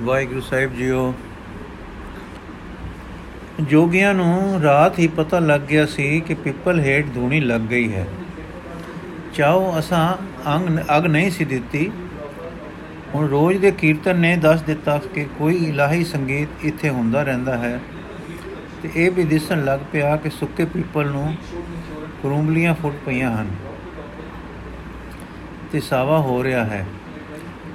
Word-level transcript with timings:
ਵਾਹਿਗੁਰੂ 0.00 0.40
ਸਾਹਿਬ 0.40 0.74
JIO. 0.74 1.14
ਜੋਗੀਆਂ 3.60 4.14
ਨੂੰ 4.14 4.60
ਰਾਤ 4.62 4.98
ਹੀ 4.98 5.06
ਪਤਾ 5.06 5.38
ਲੱਗ 5.38 5.60
ਗਿਆ 5.60 5.86
ਸੀ 5.86 6.20
ਕਿ 6.20 6.34
ਪਿੱਪਲ 6.34 6.80
ਹੇਠ 6.80 7.06
ਧੂਣੀ 7.14 7.40
ਲੱਗ 7.40 7.60
ਗਈ 7.60 7.92
ਹੈ। 7.92 8.06
ਚਾਹੋ 9.34 9.78
ਅਸਾਂ 9.78 10.16
ਅੰਗ 10.56 10.78
ਅਗ 10.96 11.06
ਨਹੀਂ 11.06 11.30
ਸੀ 11.30 11.44
ਦਿੱਤੀ। 11.44 11.90
ਹੁਣ 13.14 13.28
ਰੋਜ਼ 13.28 13.58
ਦੇ 13.58 13.70
ਕੀਰਤਨ 13.70 14.16
ਨੇ 14.16 14.36
ਦੱਸ 14.36 14.62
ਦਿੱਤਾ 14.62 15.00
ਕਿ 15.14 15.26
ਕੋਈ 15.38 15.56
ਇਲਾਹੀ 15.56 16.04
ਸੰਗੀਤ 16.04 16.48
ਇੱਥੇ 16.62 16.88
ਹੁੰਦਾ 16.88 17.22
ਰਹਿੰਦਾ 17.22 17.58
ਹੈ। 17.58 17.80
ਤੇ 18.82 18.90
ਇਹ 18.96 19.10
ਵੀ 19.10 19.24
ਦਿਸਣ 19.24 19.64
ਲੱਗ 19.64 19.80
ਪਿਆ 19.92 20.16
ਕਿ 20.16 20.30
ਸੁੱਕੇ 20.30 20.64
ਪਿੱਪਲ 20.64 21.06
ਨੂੰ 21.06 21.36
ਕਰੂੰਬਲੀਆਂ 22.22 22.74
ਫੁੱਟ 22.74 22.96
ਪਈਆਂ 23.06 23.36
ਹਨ। 23.36 23.50
ਤੇ 25.72 25.80
ਸਾਵਾ 25.80 26.18
ਹੋ 26.18 26.44
ਰਿਹਾ 26.44 26.64
ਹੈ। 26.64 26.86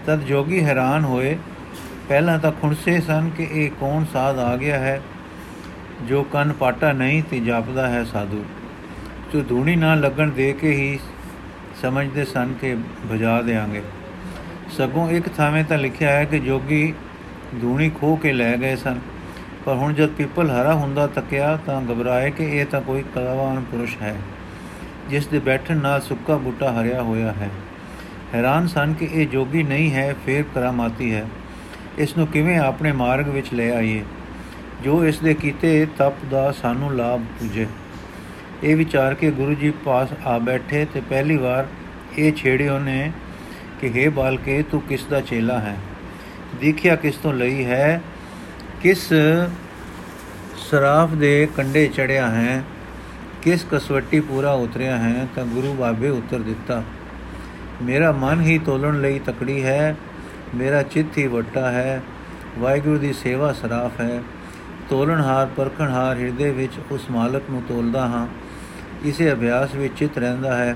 ਤਦ 0.06 0.20
ਜੋਗੀ 0.20 0.64
ਹੈਰਾਨ 0.64 1.06
ਹੋਏ 1.06 1.38
ਪਹਿਲਾਂ 2.12 2.38
ਤਾਂ 2.40 2.52
ਖੁਣਸੇ 2.52 3.00
ਸਨ 3.02 3.30
ਕਿ 3.38 3.48
ਇਹ 3.52 3.70
ਕੌਣ 3.80 4.06
ਸਾਧ 4.14 4.40
ਆ 4.40 4.56
ਗਿਆ 4.58 4.80
ਹੈ, 4.80 5.00
ਜੋ 6.08 6.24
ਕੰਨ 6.24 6.52
ਪਾਟਾ 6.54 6.92
ਨਹੀਂ 6.92 7.22
ਤੇ 7.24 7.40
ਜਾਪਦਾ 7.40 7.88
ਹੈ 7.88 8.04
ਸਾਧੂ। 8.04 8.44
ਜੋ 9.34 9.42
ਧੂਣੀ 9.50 9.76
ਨਾ 9.76 9.94
ਲੱਗਣ 9.96 10.32
ਦੇ 10.32 10.52
ਕੇ 10.54 10.72
ਹੀ 10.72 11.00
ਸਮਝਦੇ 11.82 12.26
ਸਨ 12.26 12.54
ਕਿ 12.62 12.76
ਭਜਾ 13.12 13.42
ਦੇਾਂਗੇ 13.42 13.82
ਸਗੋਂ 14.78 15.10
ਇੱਕ 15.12 15.30
ਥਾਵੇਂ 15.30 15.64
ਤਾਂ 15.64 15.78
ਲਿਖਿਆ 15.78 16.12
ਹੈ 16.12 16.26
ਕਿ 16.26 16.40
ਜੋਗੀ 16.40 16.94
ਧੂਣੀ 17.62 17.90
ਖੋ 17.90 18.16
ਕੇ 18.16 18.34
ਲੈ 18.34 18.56
ਗਏ 18.58 18.76
ਸਨ। 18.76 19.00
ਪਰ 19.66 19.76
ਹੁਣ 19.76 19.94
ਜਦ 19.94 20.10
ਪੀਪਲ 20.10 20.52
ਹਰਾ 20.52 20.74
ਹੁੰਦਾ 20.76 21.08
ਤੱਕਿਆ 21.08 21.58
ਤਾਂ 21.66 21.82
ਘਬਰਾਏ 21.84 22.32
ਕਿ 22.32 22.52
ਇਹ 22.52 22.66
ਤਾਂ 22.66 22.82
ਕੋਈ 22.82 23.04
ਕਲਾਵਾਨ 23.16 23.64
ਪੁਰਸ਼ 23.72 23.98
ਹੈ, 24.02 24.16
ਜਿਸ 25.10 25.28
ਦੇ 25.28 25.40
ਬੈਠਣ 25.40 25.78
ਨਾਲ 25.78 26.02
ਸੁੱਕਾ 26.02 26.38
ਬੂਟਾ 26.38 26.72
ਹਰਿਆ 26.74 27.02
ਹੋਇਆ 27.02 27.32
ਹੈ। 27.32 27.50
ਹੈਰਾਨ 28.34 28.68
ਸਨ 28.68 28.94
ਕਿ 28.94 29.10
ਇਹ 29.14 29.28
ਜੋਗੀ 29.28 29.64
ਨਹੀਂ 29.66 29.92
ਹੈ, 29.94 30.14
ਫੇਰ 30.26 30.44
ਕਰਾਮਾਤੀ 30.56 31.14
ਹੈ। 31.14 31.26
ਇਸ 32.00 32.16
ਨੂੰ 32.18 32.28
ਕਿਵੇਂ 32.28 32.58
ਆਪਣੇ 32.60 32.92
ਮਾਰਗ 32.92 33.28
ਵਿੱਚ 33.28 33.54
ਲੈ 33.54 33.70
ਆਈਏ? 33.72 34.04
ਜੋ 34.84 35.04
ਇਸ 35.06 35.20
ਦੇ 35.20 35.34
ਕੀਤੇ 35.34 35.86
ਤਪ 35.98 36.26
ਦਾ 36.32 36.52
ਸਾਨੂੰ 36.52 36.94
ਲਾਭ 36.96 37.22
ਪੁੱਜੇ। 37.40 37.68
ਇਹ 38.64 38.76
ਵਿਚਾਰ 38.76 39.14
ਕੇ 39.14 39.32
ਗੁਰੂ 39.32 39.54
ਜੀ 39.54 39.72
ਪਾਸ 39.86 40.10
ਆ 40.26 40.38
ਬੈਠੇ 40.40 40.86
ਤੇ 40.94 41.02
ਪਹਿਲੀ 41.10 41.38
ਵਾਰ 41.38 41.68
ਇਹ 42.18 42.32
ਛੇੜਿਓ 42.34 42.78
ਨੇ 42.80 43.12
ਕਿ 43.82 43.92
हे 43.98 44.12
ਬਾਲਕੇ, 44.12 44.64
ਤੂੰ 44.64 44.82
ਕਿਸ 44.82 45.06
ਦਾ 45.06 45.22
ਚੇਲਾ 45.22 45.60
ਹੈ? 45.60 45.76
ਦੇਖਿਆ 46.62 46.96
ਕਿਸ 46.96 47.16
ਤੋਂ 47.16 47.34
ਲਈ 47.34 47.64
ਹੈ? 47.66 48.02
ਕਿਸ 48.82 49.08
ਸਰਾਫ 50.60 51.14
ਦੇ 51.14 51.48
ਕੰਡੇ 51.56 51.88
ਚੜਿਆ 51.88 52.30
ਹੈ? 52.30 52.62
ਕਿਸ 53.42 53.66
ਕਸਵੱਟੀ 53.72 54.20
ਪੂਰਾ 54.20 54.52
ਉਤਰਿਆ 54.54 54.98
ਹੈ? 54.98 55.28
ਤਾਂ 55.36 55.46
ਗੁਰੂ 55.46 55.74
ਬਾਬੇ 55.74 56.10
ਉੱਤਰ 56.10 56.40
ਦਿੱਤਾ, 56.40 56.84
ਮੇਰਾ 57.82 58.12
ਮਨ 58.12 58.42
ਹੀ 58.42 58.58
ਤੋਲਣ 58.58 59.00
ਲਈ 59.02 59.20
ਤਕੜੀ 59.20 59.64
ਹੈ। 59.64 59.96
ਮੇਰਾ 60.56 60.84
ਚਿੱਤ 60.84 61.18
ਹੀ 61.18 61.28
ਵੱਟਾ 61.28 61.72
ਹੈ, 61.72 62.02
ਵਾਹਿਗੁਰੂ 62.60 62.98
ਦੀ 62.98 63.14
ਸੇਵਾ 63.14 63.54
ਸਰਾਫ 63.54 64.02
ਹੈ। 64.02 64.24
ਤੋਲਣਹਾਰ, 64.90 65.48
ਪਰਖਣਹਾਰ 65.58 66.18
ਹਿਰਦੇ 66.18 66.52
ਵਿੱਚ 66.52 66.74
ਉਸ 66.92 67.12
ਮਾਲਕ 67.12 67.44
ਨੂੰ 67.50 67.62
ਤੋਲਦਾ 67.68 68.08
ਹਾਂ। 68.08 68.28
ਇਸੇ 69.06 69.34
ਅਭਿਆਸ 69.34 69.76
ਵਿੱਚ 69.76 69.94
ਚਿਤ 69.98 70.18
ਰਹਿੰਦਾ 70.18 70.58
ਹੈ। 70.58 70.76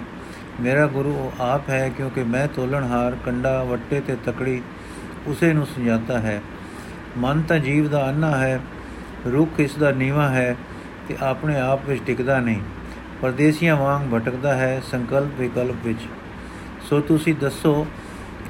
ਮੇਰਾ 0.61 0.87
ਗੁਰੂ 0.87 1.31
ਆਪ 1.39 1.69
ਹੈ, 1.69 1.89
ਕਿਉਂਕਿ 1.89 2.23
ਮੈਂ 2.23 2.47
ਤੋਲਣਹਾਰ, 2.47 3.17
ਕੰਡਾ, 3.25 3.63
ਵੱਟੇ 3.63 3.99
ਤੇ 3.99 4.17
ਤਕੜੀ 4.25 4.61
ਉਸੇ 5.27 5.53
ਨੂੰ 5.53 5.65
ਸੁਝਾਤਾ 5.65 6.19
ਹੈ। 6.19 6.41
ਮਨ 7.17 7.41
ਤਾਂ 7.41 7.59
ਜੀਵ 7.59 7.87
ਦਾ 7.87 8.09
ਅੰਨਾ 8.09 8.37
ਹੈ, 8.37 8.59
ਰੁੱਖ 9.31 9.59
ਇਸ 9.59 9.75
ਦਾ 9.75 9.91
ਨੀਵਾ 9.91 10.29
ਹੈ 10.29 10.55
ਤੇ 11.07 11.17
ਆਪਣੇ 11.21 11.59
ਆਪ 11.59 11.81
ਵਿੱਚ 11.89 12.01
ਟਿਕਦਾ 12.05 12.39
ਨਹੀਂ। 12.39 12.61
ਪਰਦੇਸੀਆਂ 13.21 13.75
ਵਾਂਗ 13.75 14.13
ਭਟਕਦਾ 14.13 14.55
ਹੈ 14.55 14.81
ਸੰਕਲਪ 14.91 15.39
ਵਿਕਲਪ 15.39 15.75
ਵਿੱਚ। 15.83 15.99
ਸੋ 16.89 16.99
ਤੁਸੀਂ 16.99 17.35
ਦੱਸੋ 17.35 17.87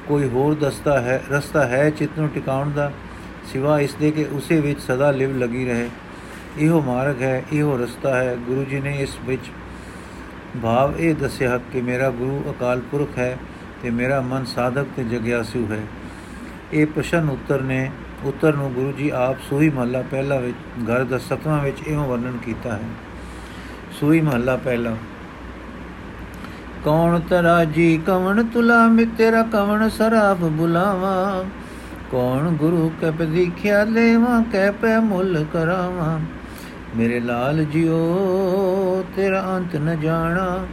ਕੋਈ 0.08 0.28
ਹੋਰ 0.28 0.54
ਦਸਤਾ 0.54 1.00
ਹੈ, 1.00 1.22
ਰਸਤਾ 1.30 1.66
ਹੈ 1.66 1.90
ਚਿਤ 1.90 2.18
ਨੂੰ 2.18 2.28
ਟਿਕਾਉਣ 2.28 2.70
ਦਾ, 2.70 2.92
ਸਿਵਾ 3.52 3.80
ਇਸ 3.80 3.94
ਦੇ 3.94 4.10
ਕਿ 4.10 4.24
ਉਸੇ 4.32 4.60
ਵਿੱਚ 4.60 4.80
ਸਦਾ 4.80 5.10
ਲਿਵ 5.10 5.36
ਲੱਗੀ 5.38 5.64
ਰਹੇ। 5.64 5.88
ਇਹੋ 6.58 6.80
ਮਾਰਗ 6.82 7.22
ਹੈ, 7.22 7.42
ਇਹੋ 7.52 7.76
ਰਸਤਾ 7.76 8.16
ਹੈ। 8.16 8.36
ਗੁਰੂ 8.36 8.64
ਜੀ 8.64 8.80
ਨੇ 8.80 8.96
ਇਸ 9.00 9.16
ਵਿੱਚ 9.26 9.50
ਭਾਵ 10.62 10.94
ਇਹ 10.98 11.14
ਦੱਸਿਆ 11.14 11.58
ਕਿ 11.72 11.80
ਮੇਰਾ 11.80 12.10
ਗੁਰੂ 12.10 12.42
ਅਕਾਲ 12.50 12.80
ਪੁਰਖ 12.80 13.18
ਹੈ 13.18 13.36
ਤੇ 13.82 13.90
ਮੇਰਾ 13.90 14.20
ਮਨ 14.20 14.44
ਸਾਧਕ 14.44 14.86
ਤੇ 14.96 15.04
ਜਗਿਆਸੂ 15.04 15.66
ਹੈ। 15.70 15.80
ਇਹ 16.72 16.86
ਪ੍ਰਸ਼ਨ 16.86 17.28
ਉੱਤਰ 17.28 17.60
ਨੇ, 17.60 17.90
ਉੱਤਰ 18.24 18.56
ਨੂੰ 18.56 18.72
ਗੁਰੂ 18.72 18.92
ਜੀ 18.92 19.10
ਆਪ 19.10 19.36
ਸੂਈ 19.50 19.70
ਮਹੱਲਾ 19.70 20.02
ਪਹਿਲਾ 20.02 20.38
ਵਿੱਚ, 20.38 20.56
ਘਰ 20.90 21.04
ਦਾ 21.04 21.18
ਸਤਵਾਂ 21.18 21.62
ਵਿੱਚ 21.62 21.76
ਇਹੋ 21.86 22.04
ਵਰਣਨ 22.04 22.38
ਕੀਤਾ 22.44 22.72
ਹੈ। 22.72 22.88
ਸੂਈ 24.00 24.20
ਮਹੱਲਾ 24.20 24.56
ਪਹਿਲਾ। 24.56 24.96
ਕੌਣ 26.86 27.20
ਤਰਾਜੀ? 27.20 28.00
ਕਵਣ 28.06 28.44
ਤੁਲਾ 28.44 28.88
ਮੇ 28.88 29.04
ਤੇਰਾ 29.04 29.42
ਕਵਣ 29.42 29.88
ਸਰਾਬ 29.88 30.38
ਬੁਲਾਵਾ? 30.38 31.44
ਕੌਣ 32.12 32.50
ਗੁਰੂ 32.50 32.92
ਕੈ 33.00 33.10
ਪਦੀਖਿਆ 33.10 33.84
ਦੇਵਾ? 33.84 34.44
ਕਹਿ 34.52 34.72
ਪੈ 34.72 34.98
ਮੁੱਲ 34.98 35.44
ਕਰਾਵਾ? 35.52 36.20
ਮੇਰੇ 36.96 37.20
ਲਾਲ 37.20 37.64
ਜਿਉ 37.64 39.04
ਤੇਰਾ 39.16 39.56
ਅੰਤ 39.56 39.76
ਨ 39.76 40.00
ਜਾਣਾ। 40.00 40.66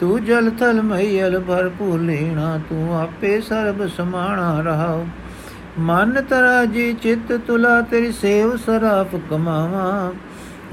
ਤੂੰ 0.00 0.24
ਜਲ 0.24 0.50
ਥਲ 0.50 0.82
ਮਈਲ 0.82 1.38
ਭਰਪੂਰ 1.38 2.00
ਲੈਣਾ। 2.00 2.60
ਤੂੰ 2.70 3.00
ਆਪੇ 3.00 3.40
ਸਰਬ 3.40 3.86
ਸਮਾਣਾ 3.86 4.60
ਰਹਾਉ 4.60 5.04
ਮਨ 5.78 6.22
ਤਰਾਜੀ, 6.22 6.92
ਚਿਤ 6.92 7.40
ਤੁਲਾ, 7.46 7.80
ਤੇਰੀ 7.80 8.12
ਸੇਵ 8.12 8.56
ਸਰਾਫ 8.56 9.16
ਕਮਾਵਾ। 9.30 10.12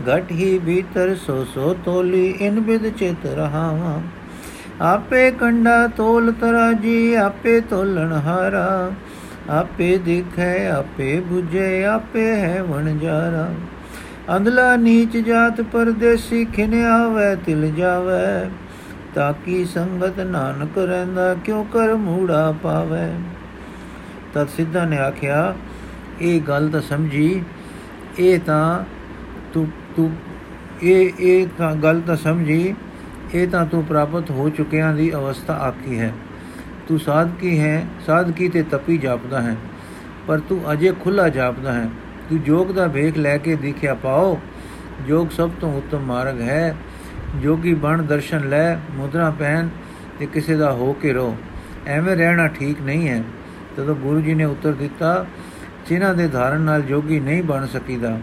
ਘਟ 0.10 0.32
ਹੀ 0.32 0.60
ਭੀਤਰ, 0.60 1.16
ਸੋ 1.16 1.44
ਸੋ 1.44 1.76
ਤੋਲੀ, 1.86 2.30
ਇਨ 2.42 2.60
ਬਿਦ 2.60 2.90
ਚਿਤ 2.90 3.26
ਰਹਾਵਾ। 3.26 4.02
ਆਪੇ 4.82 5.32
ਕੰਡਾ 5.32 5.88
ਤੋਲ 5.88 6.32
ਤਰਾਜੀ, 6.32 7.14
ਆਪੇ 7.14 7.62
ਤੋਲਣ 7.62 8.12
ਹਾਰਾ। 8.12 8.92
ਆਪੇ 9.50 9.98
ਦਿਖੈ, 9.98 10.70
ਆਪੇ 10.72 11.22
부ਝੇ 11.32 11.86
ਆਪੇ 11.86 12.26
ਹੈ 12.32 12.64
ਵਣਜਾਰਾ 12.64 13.50
ਅੰਧਲਾ 14.38 14.76
ਨੀਚ 14.76 15.18
ਜਾਤ 15.18 15.62
ਪਰਦੇਸੀ 15.62 16.46
ਖਿਨ 16.46 16.74
ਆਵੇ, 16.86 17.36
ਤਿਲ 17.36 17.72
ਜਾਵੇ। 17.76 18.50
ਤਾਕੀ 19.16 19.66
ਸੰਗਤ 19.66 20.20
ਨਾਨਕ 20.20 20.78
ਰਹਿੰਦਾ, 20.78 21.34
ਕਿਉ 21.34 21.64
ਕਰ 21.64 21.94
ਮੂੜਾ 21.94 22.54
ਪਾਵੇ? 22.64 23.14
ਤਦ 24.34 24.48
ਸਿੱਧਾ 24.48 24.86
ਨੇ 24.86 24.98
ਆਖਿਆ, 24.98 25.56
ਇਹ 26.22 26.42
ਗੱਲ 26.42 26.70
ਤਾਂ 26.70 26.82
ਸਮਝੀ, 26.82 27.44
ਇਹ 28.20 28.40
ਤਾਂ 28.40 28.84
ਤੂੰ 29.54 29.68
ਤੂੰ 29.96 30.12
ਇਹ 30.84 31.12
ਇਹ 31.20 31.48
ਤਾਂ 31.58 31.76
ਗੱਲ 31.76 32.02
ਤਾਂ 32.02 32.16
ਸਮਝੀ। 32.16 32.76
ਇਹ 33.34 33.48
ਤਾਂ 33.48 33.66
ਤੂੰ 33.66 33.84
ਪ੍ਰਾਪਤ 33.84 34.32
ਹੋ 34.32 34.50
ਚੁੱਕਿਆਂ 34.50 34.94
ਦੀ 34.94 35.14
ਅਵਸਥਾ 35.14 35.54
ਆਖੀ 35.54 36.00
ਹੈ। 36.00 36.14
ਤੂੰ 36.88 37.00
ਸਾਧਕੀ 37.00 37.60
ਹੈ, 37.60 37.86
ਸਾਧਕੀ 38.06 38.50
ਤੇ 38.50 38.64
ਤਪੀ 38.64 38.98
ਜਾਪਦਾ 38.98 39.42
ਹੈ। 39.42 39.56
ਪਰ 40.28 40.40
ਤੂੰ 40.40 40.74
ਅਜੇ 40.74 40.94
ਖੁੱਲਾ 41.04 41.30
ਜਾਪਦਾ 41.30 41.74
ਹੈ। 41.74 41.90
ਤੂੰ 42.30 42.42
ਜੋਗ 42.42 42.68
ਦਾ 42.68 42.88
ਵੇਖ 42.88 43.18
ਲੈ 43.18 43.38
ਕੇ 43.38 43.56
ਦੇਖਿਆ 43.56 43.96
ਪਾਓ। 43.96 44.40
ਜੋਗ 45.08 45.28
ਸਭ 45.28 45.50
ਤੋਂ 45.62 45.74
ਉੱਤਮ 45.74 46.00
ਮਾਰਗ 46.00 46.42
ਹੈ। 46.42 46.78
ਜੋਗੀ 47.36 47.74
ਬਣ 47.74 48.04
ਦਰਸ਼ਨ 48.04 48.50
ਲੈ, 48.50 48.76
ਮੁਦਰਾ 48.76 49.30
ਪਹਿਨ 49.40 49.70
ਤੇ 50.20 50.26
ਕਿਸੇ 50.26 50.56
ਦਾ 50.56 50.72
ਹੋ 50.72 50.94
ਕੇ 50.94 51.14
ਰੋ। 51.14 51.38
ਐਵੇਂ 51.88 52.16
ਰਹਿਣਾ 52.16 52.48
ਠੀਕ 52.48 52.82
ਨਹੀਂ 52.82 53.10
ਹੈ। 53.10 53.24
ਤਦੋਂ 53.78 53.96
ਗੁਰੂ 53.96 54.22
ਜੀ 54.22 54.34
ਨੇ 54.34 54.44
ਉੱਤਰ 54.44 54.72
ਦਿੱਤਾ, 54.72 55.26
ਜਿਨ੍ਹਾਂ 55.90 56.16
ਦੇ 56.16 56.28
ਧਾਰਨ 56.28 56.62
ਨਾਲ 56.62 56.82
ਜੋਗੀ 56.82 57.20
ਨਹੀਂ 57.20 57.44
ਬਣ 57.44 57.66
ਸਕੀਦਾ। 57.66 58.20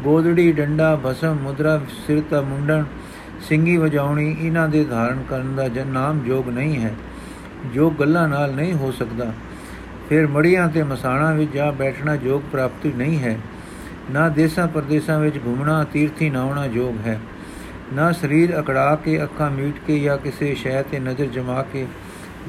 ਗੋਦੜੀ, 0.00 0.52
ਡੰਡਾ, 0.52 1.00
ਭਸਮ, 1.06 1.36
ਮੁਦਰਾ 1.42 1.80
ਸਿਰ 2.06 2.22
ਤਾ 2.30 2.40
ਮੁੰਡਣ 2.40 2.84
ਸਿੰਗੀ 3.40 3.76
ਵਜਾਉਣੀ 3.76 4.36
ਇਹਨਾਂ 4.40 4.68
ਦੇ 4.68 4.84
ਧਾਰਨ 4.84 5.22
ਕਰਨ 5.30 5.54
ਦਾ 5.56 5.68
ਜਨ 5.68 5.86
ਨਾਮ 5.86 6.22
ਜੋਗ 6.24 6.48
ਨਹੀਂ 6.48 6.80
ਹੈ, 6.80 6.94
ਜੋ 7.74 7.90
ਗੱਲਾਂ 7.90 8.28
ਨਾਲ 8.28 8.54
ਨਹੀਂ 8.54 8.72
ਹੋ 8.72 8.90
ਸਕਦਾ। 8.90 9.32
ਫਿਰ 10.08 10.26
ਮੜੀਆਂ 10.26 10.68
ਤੇ 10.68 10.82
ਮਸਾਣਾ 10.82 11.32
ਵਿੱਚ 11.32 11.54
ਜਾ 11.54 11.70
ਬੈਠਣਾ 11.70 12.16
ਜੋਗ 12.16 12.42
ਪ੍ਰਾਪਤੀ 12.52 12.92
ਨਹੀਂ 12.96 13.18
ਹੈ। 13.18 13.38
ਨਾ 14.10 14.28
ਦੇਸਾਂ 14.28 14.66
ਪਰਦੇਸਾਂ 14.68 15.18
ਵਿੱਚ 15.20 15.36
ਘੁੰਮਣਾ, 15.46 15.84
ਤੀਰਥੀ 15.84 16.30
ਨਾਉਣਾ 16.30 16.66
ਜੋਗ 16.66 17.06
ਹੈ। 17.06 17.18
ਨਾ 17.92 18.10
ਸਰੀਰ 18.12 18.58
ਅਕੜਾ 18.60 18.94
ਕੇ, 18.96 19.22
ਅੱਖਾਂ 19.22 19.50
ਮੀਟ 19.50 19.74
ਕੇ 19.86 19.98
ਜਾਂ 20.00 20.16
ਕਿਸੇ 20.18 20.54
ਸ਼ੈ 20.54 20.82
ਤੇ 20.82 20.98
ਨਜ਼ਰ 20.98 21.26
ਜਮਾ 21.26 21.62
ਕੇ 21.62 21.86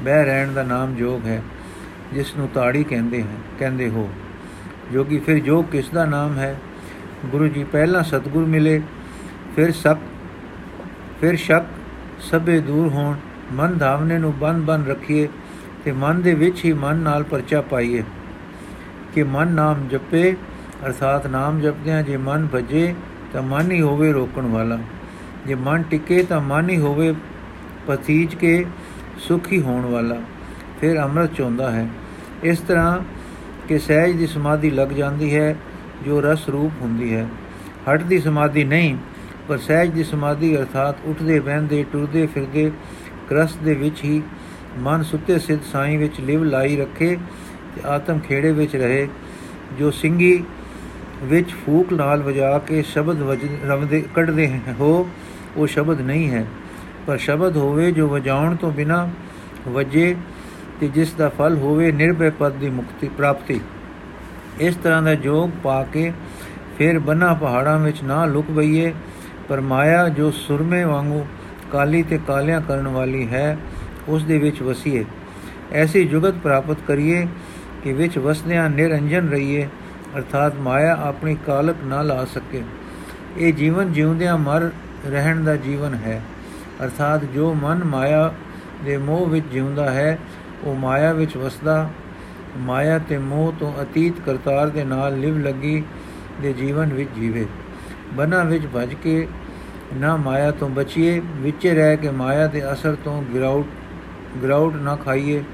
ਬਹਿ 0.00 0.24
ਰਹਿਣ 0.24 0.52
ਦਾ 0.52 0.62
ਨਾਮ 0.62 0.94
ਜੋਗ 0.94 1.26
ਹੈ, 1.26 1.42
ਜਿਸ 2.12 2.34
ਨੂੰ 2.36 2.48
ਤਾੜੀ 2.54 2.84
ਕਹਿੰਦੇ 2.84 3.22
ਹਨ 3.22 3.36
ਕਹਿੰਦੇ 3.58 3.88
ਹੋ। 3.88 4.08
ਜੋਗੀ 4.92 5.18
ਫਿਰ 5.18 5.38
ਜੋਗ 5.38 5.64
ਕਿਸ 5.64 5.88
ਦਾ 5.88 6.04
ਨਾਮ 6.04 6.38
ਹੈ? 6.38 6.54
ਗੁਰੂ 7.26 7.48
ਜੀ 7.48 7.64
ਪਹਿਲਾਂ 7.64 8.02
ਸਤਗੁਰ 8.02 8.44
ਮਿਲੇ, 8.44 8.80
ਫਿਰ 9.56 9.72
ਸਕ 9.72 9.96
ਫਿਰ 11.20 11.36
ਸ਼ੱਕ 11.36 11.64
ਸਭੇ 12.20 12.60
ਦੂਰ 12.60 12.88
ਹੋਣ, 12.88 13.16
ਮਨ 13.52 13.78
ਧਾਵਨੇ 13.78 14.18
ਨੂੰ 14.18 14.38
ਬੰਨ 14.38 14.60
ਬੰਨ 14.60 14.86
ਰੱਖੀਏ 14.86 15.28
ਤੇ 15.84 15.92
ਮਨ 15.92 16.22
ਦੇ 16.22 16.34
ਵਿੱਚ 16.34 16.64
ਹੀ 16.64 16.72
ਮਨ 16.72 16.96
ਨਾਲ 16.96 17.22
ਪਰਚਾ 17.22 17.60
ਪਾਈਏ 17.60 18.02
ਕਿ 19.14 19.22
ਮਨ 19.22 19.48
ਨਾਮ 19.48 19.88
ਜਪੇ, 19.88 20.36
ਅਰਥਾਤ 20.86 21.26
ਨਾਮ 21.26 21.60
ਜਪਦਿਆਂ 21.60 22.02
ਜੇ 22.02 22.16
ਮਨ 22.16 22.48
ਭਜੇ 22.54 22.94
ਤਾਂ 23.32 23.42
ਮਨ 23.42 23.70
ਹੀ 23.70 23.80
ਹੋਵੇ 23.80 24.12
ਰੋਕਣ 24.12 24.42
ਵਾਲਾ। 24.42 24.78
ਜੇ 25.46 25.54
ਮਨ 25.54 25.82
ਟਿਕੇ 25.82 26.22
ਤਾਂ 26.22 26.40
ਮਨ 26.40 26.70
ਹੀ 26.70 26.78
ਹੋਵੇ 26.78 27.14
ਪਤੀਜ 27.86 28.34
ਕੇ 28.34 28.66
ਸੁਖੀ 29.18 29.60
ਹੋਣ 29.60 29.86
ਵਾਲਾ। 29.86 30.16
ਫਿਰ 30.80 30.98
ਅੰਮ੍ਰਿਤ 30.98 31.34
ਚੋਂਦਾ 31.34 31.70
ਹੈ। 31.70 31.88
ਇਸ 32.42 32.58
ਤਰ੍ਹਾਂ 32.58 32.98
ਕਿ 33.68 33.78
ਸਹਿਜ 33.78 34.16
ਦੀ 34.16 34.26
ਸਮਾਧੀ 34.26 34.70
ਲੱਗ 34.70 34.88
ਜਾਂਦੀ 34.88 35.36
ਹੈ, 35.36 35.56
ਜੋ 36.04 36.20
ਰਸ 36.20 36.48
ਰੂਪ 36.48 36.72
ਹੁੰਦੀ 36.80 37.14
ਹੈ। 37.14 37.28
ਹਟ 37.92 38.02
ਦੀ 38.02 38.18
ਸਮਾਧੀ 38.18 38.64
ਨਹੀਂ 38.64 38.96
ਪਰ 39.50 39.58
ਸਹਿਜ 39.58 39.90
ਦੀ 39.90 40.04
ਸਮਾਧੀ 40.04 40.56
ਅਰਥਾਤ 40.56 40.96
ਉੱਠਦੇ, 41.04 41.38
ਬਹਿੰਦੇ, 41.40 41.84
ਟੁਰਦੇ, 41.92 42.26
ਫਿਰਦੇ 42.26 42.70
ਕ੍ਰਸ 43.28 43.56
ਦੇ 43.56 43.72
ਵਿੱਚ 43.74 44.02
ਹੀ 44.04 44.22
ਮਨ 44.78 45.02
ਸੁੱਤੇ 45.02 45.38
ਸਿੱਧ 45.38 45.60
ਸਾਈਂ 45.72 45.98
ਵਿੱਚ 45.98 46.20
ਲਿਵ 46.20 46.44
ਲਾਈ 46.44 46.76
ਰੱਖੇ 46.76 47.16
ਤੇ 47.74 47.80
ਆਤਮ 47.86 48.18
ਖੇੜੇ 48.18 48.52
ਵਿੱਚ 48.52 48.76
ਰਹੇ, 48.76 49.08
ਜੋ 49.78 49.90
ਸਿੰਘੀ 49.90 50.44
ਵਿੱਚ 51.22 51.50
ਫੂਕ 51.64 51.92
ਨਾਲ 51.92 52.22
ਵਜਾ 52.22 52.58
ਕੇ 52.58 52.82
ਸ਼ਬਦ 52.82 53.22
ਵਜ, 53.22 53.44
ਰਵਦੇ, 53.66 54.04
ਕੱਢਦੇ 54.14 54.48
ਹੋ, 54.80 55.08
ਉਹ 55.56 55.66
ਸ਼ਬਦ 55.66 56.00
ਨਹੀਂ 56.00 56.30
ਹੈ। 56.30 56.46
ਪਰ 57.06 57.18
ਸ਼ਬਦ 57.18 57.56
ਹੋਵੇ 57.56 57.92
ਜੋ 57.92 58.08
ਵਜਾਉਣ 58.08 58.56
ਤੋਂ 58.56 58.72
ਬਿਨਾ 58.72 59.08
ਵਜੇ 59.68 60.16
ਤੇ 60.80 60.88
ਜਿਸ 60.88 61.12
ਦਾ 61.12 61.28
ਫਲ 61.28 61.56
ਹੋਵੇ 61.56 61.92
ਨਿਰਭੈ 61.92 62.30
ਪਦ 62.30 62.52
ਦੀ 62.52 62.70
ਮੁਕਤੀ, 62.70 63.08
ਪ੍ਰਾਪਤੀ। 63.08 63.60
ਇਸ 64.60 64.76
ਤਰ੍ਹਾਂ 64.76 65.02
ਦਾ 65.02 65.14
ਜੋਗ 65.14 65.50
ਪਾ 65.62 65.82
ਕੇ 65.84 66.12
ਫਿਰ 66.78 66.98
ਬਨਾ 66.98 67.34
ਪਹਾੜਾਂ 67.34 67.78
ਵਿੱਚ 67.78 68.02
ਨਾ 68.02 68.24
ਲੁਕ 68.26 68.50
ਬਈਏ 68.50 68.92
ਪਰ 69.50 69.60
ਮਾਇਆ 69.60 70.08
ਜੋ 70.08 70.30
ਸੁਰਮੇ 70.30 70.84
ਵਾਂਗੂ 70.84 71.26
ਕਾਲੀ 71.72 72.02
ਤੇ 72.02 72.18
ਕਾਲਿਆਂ 72.26 72.60
ਕਰਨ 72.60 72.88
ਵਾਲੀ 72.88 73.28
ਹੈ, 73.28 73.58
ਉਸ 74.08 74.24
ਦੇ 74.24 74.38
ਵਿੱਚ 74.38 74.62
ਵਸੀਏ। 74.62 75.04
ਐਸੀ 75.72 76.04
ਜੁਗਤ 76.04 76.34
ਪ੍ਰਾਪਤ 76.34 76.76
ਕਰੀਏ 76.88 77.26
ਕਿ 77.84 77.92
ਵਿੱਚ 77.92 78.18
ਵਸਦਿਆਂ 78.18 78.70
ਨਿਰੰਜਨ 78.70 79.28
ਰਹੀਏ, 79.28 79.68
ਅਰਥਾਤ 80.16 80.54
ਮਾਇਆ 80.54 80.98
ਆਪਣੀ 81.00 81.36
ਕਾਲਕ 81.46 81.76
ਨਾ 81.84 82.02
ਲਾ 82.02 82.24
ਸਕੇ। 82.24 82.62
ਇਹ 83.36 83.52
ਜੀਵਨ 83.52 83.92
ਜਿਉਂਦਿਆਂ 83.92 84.38
ਮਰ 84.38 84.70
ਰਹਿਣ 85.06 85.44
ਦਾ 85.44 85.56
ਜੀਵਨ 85.56 85.94
ਹੈ। 85.94 86.22
ਅਰਥਾਤ 86.84 87.24
ਜੋ 87.24 87.54
ਮਨ 87.54 87.84
ਮਾਇਆ 87.84 88.32
ਦੇ 88.84 88.96
ਮੋਹ 88.96 89.26
ਵਿੱਚ 89.26 89.46
ਜਿਉਂਦਾ 89.52 89.90
ਹੈ, 89.90 90.18
ਉਹ 90.64 90.74
ਮਾਇਆ 90.74 91.12
ਵਿੱਚ 91.12 91.36
ਵਸਦਾ। 91.36 91.90
ਮਾਇਆ 92.56 92.98
ਤੇ 92.98 93.18
ਮੋਹ 93.18 93.52
ਤੋਂ 93.60 93.82
ਅਤੀਤ 93.82 94.20
ਕਰਤਾਰ 94.26 94.68
ਦੇ 94.68 94.84
ਨਾਲ 94.84 95.18
ਲਿਵ 95.18 95.38
ਲੱਗੀ 95.38 95.82
ਦੇ 96.42 96.52
ਜੀਵਨ 96.52 96.92
ਵਿੱਚ 96.92 97.10
ਜੀਵੇ। 97.16 97.46
ਬਨਾ 98.14 98.42
ਵਿੱਚ 98.42 98.64
ਭਜ 98.76 98.94
ਕੇ 98.94 99.28
ਨਾ 99.94 100.16
ਮਾਇਆ 100.16 100.50
ਤੋਂ 100.50 100.68
ਬਚੀਏ, 100.68 101.22
ਵਿੱਚ 101.34 101.66
ਰਹਿ 101.66 101.96
ਕੇ 101.96 102.10
ਮਾਇਆ 102.10 102.46
ਦੇ 102.46 102.72
ਅਸਰ 102.72 102.96
ਤੋਂ 103.04 103.22
ਗਿਰਾਉਟ 103.22 103.66
ਗਿਰਾਉਟ 104.42 104.74
ਨਾ 104.74 104.96
ਖਾਈਏ। 104.96 105.44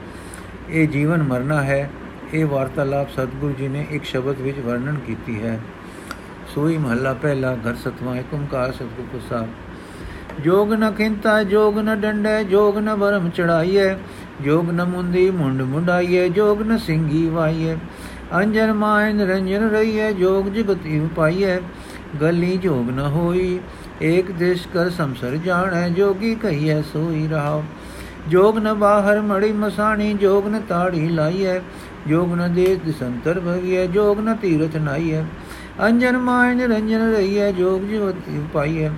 ਇਹ 0.70 0.88
ਜੀਵਨ 0.88 1.22
ਮਰਨਾ 1.22 1.62
ਹੈ। 1.62 1.90
ਇਹ 2.34 2.46
ਵਾਰਤਾਲਾਪ 2.46 3.10
ਸਤਿਗੁਰੂ 3.10 3.52
ਜੀ 3.58 3.68
ਨੇ 3.68 3.86
ਇੱਕ 3.90 4.04
ਸ਼ਬਦ 4.04 4.40
ਵਿੱਚ 4.40 4.58
ਵਰਣਨ 4.58 4.96
ਕੀਤੀ 5.06 5.42
ਹੈ। 5.42 5.60
ਸੋਈ 6.54 6.76
ਮਹੱਲਾ 6.76 7.14
ਪਹਿਲਾ, 7.14 7.54
ਘਰ 7.54 7.74
ਸਤਵਾਂ 7.74 8.16
ਏਕ 8.16 8.34
ਓੰਕਾਰ 8.34 8.72
ਸਤਿਗੁਰ 8.72 9.06
ਪ੍ਰਸਾਦ। 9.12 9.48
ਜੋਗ 10.42 10.72
ਨ 10.72 10.90
ਖਿੰਤਾ, 10.90 11.42
ਜੋਗ 11.42 11.78
ਨ 11.78 12.00
ਡੰਡੇ, 12.00 12.44
ਜੋਗ 12.44 12.78
ਨ 12.78 12.94
ਬਰਮ 12.96 13.30
ਚੜਾਈਏ 13.30 13.96
ਜੋਗ 14.42 14.70
ਨ 14.70 14.84
ਮੁੰਦੀ, 14.84 15.30
ਮੁੰਡ 15.30 15.62
ਮੁੰਡਾਈਏ 15.62 16.28
ਜੋਗ 16.28 16.62
ਨ 16.62 16.78
ਸਿੰਘੀ 16.78 17.28
ਵਾਈਏ 17.28 17.76
ਅੰਜਨ 18.34 18.72
ਮਾਇਨ 18.72 19.20
ਰੰਜਨ 19.20 19.70
ਰਹੀਏ 19.70 20.12
ਜੋਗ 20.12 20.46
ਜਗਤੀ 20.46 21.08
ਪਾਈਏ 21.16 21.60
ਗਲੀ 22.20 22.56
ਜੋਗ 22.56 22.90
ਨ 22.90 22.98
ਹੋਈ 22.98 23.60
ਏਕ 24.02 24.30
ਦੇਸ਼ 24.30 24.68
ਕਰ 24.68 24.90
ਸੰਸਰ 24.90 25.36
ਜਾਣੈ, 25.36 25.88
ਜੋਗੀ 25.88 26.34
ਕਹੀਐ, 26.34 26.80
ਸੋਈ 26.82 27.26
ਰਹਾਉ। 27.28 27.62
ਜੋਗ 28.28 28.58
ਨ 28.58 28.74
ਬਾਹਰ 28.74 29.20
ਮੜੀ 29.20 29.52
ਮਸਾਣੀ, 29.52 30.12
ਜੋਗ 30.14 30.48
ਨ 30.48 30.60
ਤਾੜੀ 30.68 31.08
ਲਾਈਐ। 31.08 31.58
ਜੋਗ 32.06 32.34
ਨ 32.34 32.52
ਦੇਸ 32.54 32.78
ਦਿਸੰਤਰ 32.78 33.40
ਭਗੀਐ, 33.40 33.86
ਜੋਗ 33.86 34.20
ਨ 34.20 34.34
ਤੀਰਥ 34.34 34.76
ਨਾਈਐ। 34.76 35.22
ਅੰਜਨ 35.86 36.16
ਮਾਇਨ 36.16 36.60
ਰੰਜਨ 36.60 37.12
ਰਹੀਐ, 37.12 37.52
ਜੋਗ 37.52 37.82
ਜੀਵਤੀ 37.82 38.40
ਪਾਈਐ 38.54 38.90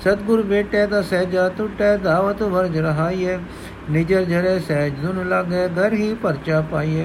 ਸਤਗੁਰ 0.00 0.42
ਬੇਟੇ 0.42 0.86
ਦਾ 0.86 1.02
ਸਹਿਜਾ 1.02 1.48
ਟੁੱਟੈ, 1.48 1.96
ਦਾਵਤ 1.96 2.42
ਵਰਜ 2.42 2.78
ਰਹਾਈਐ। 2.78 3.38
ਨਿਜਰ 3.90 4.24
ਜਰੇ 4.24 4.58
ਸਹਿਜ 4.58 4.94
ਦੁਨ 4.94 5.28
ਲਾਗੇ 5.28 5.68
ਘਰ 5.68 5.92
ਹੀ 5.92 6.14
ਪਰਚਾ 6.14 6.60
ਪਾਈਐ। 6.60 7.04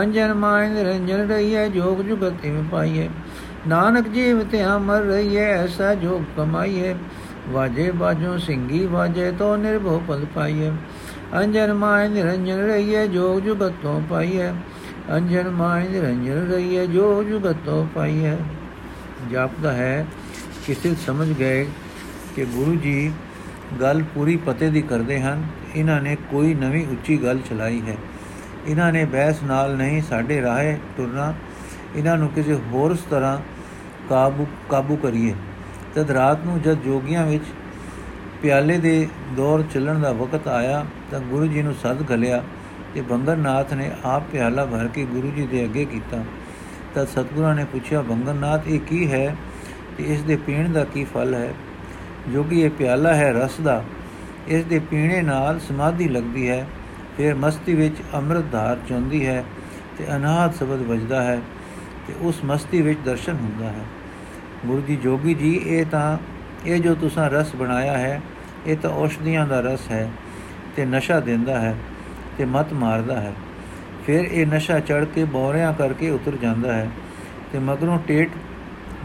ਅੰਜਨ 0.00 0.34
ਮਾਇਨ 0.34 0.76
ਰੰਜਨ 0.76 1.28
ਰਹੀਐ, 1.28 1.68
ਜੋਗ 1.68 2.02
ਜੁਗਤੀ 2.02 2.50
ਵਿੱਚ 2.50 2.68
ਪਾਈਐ। 2.72 3.08
ਨਾਨਕ 3.66 4.08
ਜੀਵ 4.08 4.44
ਤੇ 4.44 4.64
ਅਮਰ 4.64 5.00
ਰਹੀਐ, 5.00 5.44
ਐਸਾ 5.44 5.94
ਜੋਗ 5.94 6.22
ਕਮਾਈਐ। 6.36 6.94
ਵਾਜੇ 7.48 7.90
ਬਾਜੋ 7.90 8.38
ਸਿੰਘੀ 8.38 8.86
ਵਾਜੇ 8.86 9.32
ਤੋ 9.32 9.56
ਨਿਰਭਉ 9.56 10.02
ਪਦ 10.08 10.24
ਪਾਈਐ। 10.24 10.70
ਅੰਜਨ 11.38 11.72
ਮਾਇ 11.72 12.08
ਨਿਰੰਜਨ 12.08 12.56
ਰਹੀਐ, 12.56 13.06
ਜੋਗ 13.06 13.40
ਜੁਗਤੋਂ 13.40 14.00
ਪਾਈਐ। 14.10 14.50
ਅੰਜਨ 15.16 15.50
ਮਾਇ 15.50 15.88
ਨਿਰੰਜਨ 15.88 16.52
ਰਹੀਐ 16.52 16.86
ਜੋ 16.86 17.22
ਜੁਗਤੋਂ 17.22 17.86
ਪਾਈਐ। 17.94 18.34
ਜਾਪਦਾ 19.30 19.72
ਹੈ 19.72 20.06
ਕਿਸੇ 20.66 20.94
ਸਮਝ 20.94 21.32
ਗਏ 21.32 21.66
ਕਿ 22.36 22.44
ਗੁਰੂ 22.44 22.74
ਜੀ 22.74 23.12
ਗੱਲ 23.80 24.02
ਪੂਰੀ 24.14 24.36
ਪਤੇ 24.36 24.70
ਦੀ 24.70 24.82
ਕਰਦੇ 24.82 25.20
ਹਨ। 25.20 25.44
ਇਹਨਾਂ 25.76 26.00
ਨੇ 26.00 26.16
ਕੋਈ 26.30 26.54
ਨਵੀਂ 26.54 26.86
ਉੱਚੀ 26.86 27.22
ਗੱਲ 27.22 27.38
ਚਲਾਈ 27.38 27.82
ਹੈ। 27.88 27.96
ਇਹਨਾਂ 28.66 28.92
ਨੇ 28.92 29.04
ਬਹਿਸ 29.04 29.42
ਨਾਲ 29.42 29.76
ਨਹੀਂ 29.76 30.02
ਸਾਡੇ 30.02 30.42
ਰਾਹੇ 30.42 30.78
ਤੁਰਨਾ 30.96 31.34
ਇਹਨਾਂ 31.96 32.16
ਨੂੰ 32.18 32.28
ਕਿਸੇ 32.28 32.54
ਹੋਰ 32.54 32.96
ਤਰ੍ਹਾਂ 33.10 33.38
ਕਾਬੂ 34.10 34.46
ਕਾਬੂ 34.68 34.96
ਕਰੀਏ। 34.96 35.34
ਤਦ 35.94 36.10
ਰਾਤ 36.10 36.44
ਨੂੰ 36.44 36.62
ਜਦ 36.62 36.74
ਜੋਗੀਆਂ 36.74 37.26
ਵਿੱਚ 37.26 37.44
ਪਿਆਲੇ 38.42 38.78
ਦੇ 38.78 39.08
ਦੌਰ 39.36 39.64
ਚੱਲਣ 39.74 39.98
ਦਾ 39.98 40.12
ਵਕਤ 40.12 40.48
ਆਇਆ, 40.48 40.84
ਤਾਂ 41.10 41.20
ਗੁਰੂ 41.20 41.46
ਜੀ 41.46 41.62
ਨੂੰ 41.62 41.74
ਸੱਦ 41.74 42.04
ਘਲਿਆ 42.10 42.42
ਤੇ 42.94 43.00
ਬੰਗਰਨਾਥ 43.00 43.74
ਨੇ 43.74 43.90
ਆਪ 44.04 44.22
ਪਿਆਲਾ 44.32 44.66
ਭਰ 44.66 44.88
ਕੇ 44.88 45.04
ਗੁਰੂ 45.04 45.30
ਜੀ 45.36 45.46
ਦੇ 45.46 45.64
ਅੱਗੇ 45.64 45.84
ਕੀਤਾ। 45.84 46.24
ਤਦ 46.94 47.08
ਸਤਗੁਰਾਂ 47.08 47.54
ਨੇ 47.54 47.64
ਪੁੱਛਿਆ 47.64 48.02
ਬੰਗਰਨਾਥ 48.02 48.68
ਇਹ 48.68 48.80
ਕੀ 48.80 49.12
ਹੈ? 49.12 49.36
ਤੇ 49.98 50.04
ਇਸ 50.04 50.22
ਦੇ 50.22 50.36
ਪੀਣ 50.36 50.72
ਦਾ 50.72 50.84
ਕੀ 50.84 51.04
ਫਲ 51.04 51.34
ਹੈ? 51.34 51.54
ਜੋ 52.32 52.42
ਕਿ 52.42 52.60
ਇਹ 52.60 52.70
ਪਿਆਲਾ 52.70 53.14
ਹੈ 53.14 53.32
ਰਸ 53.32 53.60
ਦਾ। 53.60 53.84
ਇਸ 54.48 54.64
ਦੇ 54.64 54.78
ਪੀਣੇ 54.78 55.22
ਨਾਲ 55.22 55.60
ਸਮਾਧੀ 55.60 56.08
ਲੱਗਦੀ 56.08 56.48
ਹੈ। 56.48 56.66
ਫਿਰ 57.16 57.34
ਮਸਤੀ 57.34 57.74
ਵਿੱਚ 57.74 57.96
ਅੰਮ੍ਰਿਤ 58.14 58.44
ਧਾਰ 58.52 58.78
ਚੁੰਦੀ 58.88 59.26
ਹੈ 59.26 59.44
ਤੇ 59.98 60.16
ਅਨਾਹਤ 60.16 60.54
ਸ਼ਬਦ 60.54 60.82
ਵੱਜਦਾ 60.82 61.22
ਹੈ। 61.22 61.40
ਤੇ 62.08 62.14
ਉਸ 62.20 62.44
ਮਸਤੀ 62.44 62.82
ਵਿੱਚ 62.82 62.98
ਦਰਸ਼ਨ 63.04 63.32
ਹੁੰਦਾ 63.32 63.68
ਹੈ। 63.68 63.84
ਗੁਰੂ 64.66 64.80
ਜੀ 64.80 64.96
ਜੋਗੀ 64.96 65.34
ਜੀ, 65.34 65.54
ਇਹ 65.56 65.86
ਤਾਂ, 65.86 66.18
ਇਹ 66.66 66.80
ਜੋ 66.80 66.94
ਤੁਸੀਂ 66.94 67.22
ਰਸ 67.22 67.54
ਬਣਾਇਆ 67.54 67.98
ਹੈ, 67.98 68.20
ਇਹ 68.66 68.76
ਤਾਂ 68.76 68.90
ਔਸ਼ਧੀਆਂ 68.90 69.46
ਦਾ 69.46 69.60
ਰਸ 69.60 69.90
ਹੈ 69.90 70.10
ਤੇ 70.76 70.86
ਨਸ਼ਾ 70.86 71.20
ਦਿੰਦਾ 71.20 71.60
ਹੈ 71.60 71.74
ਤੇ 72.38 72.44
ਮਤ 72.44 72.72
ਮਾਰਦਾ 72.72 73.20
ਹੈ। 73.20 73.32
ਫਿਰ 74.06 74.24
ਇਹ 74.24 74.46
ਨਸ਼ਾ 74.46 74.80
ਚੜ 74.80 75.04
ਕੇ 75.04 75.24
ਬੌਰਿਆਂ 75.24 75.72
ਕਰਕੇ 75.72 76.10
ਉਤਰ 76.10 76.36
ਜਾਂਦਾ 76.42 76.72
ਹੈ 76.72 76.88
ਤੇ 77.52 77.58
ਮਗਰੋਂ 77.58 77.98
ਟੇਟ 78.06 78.30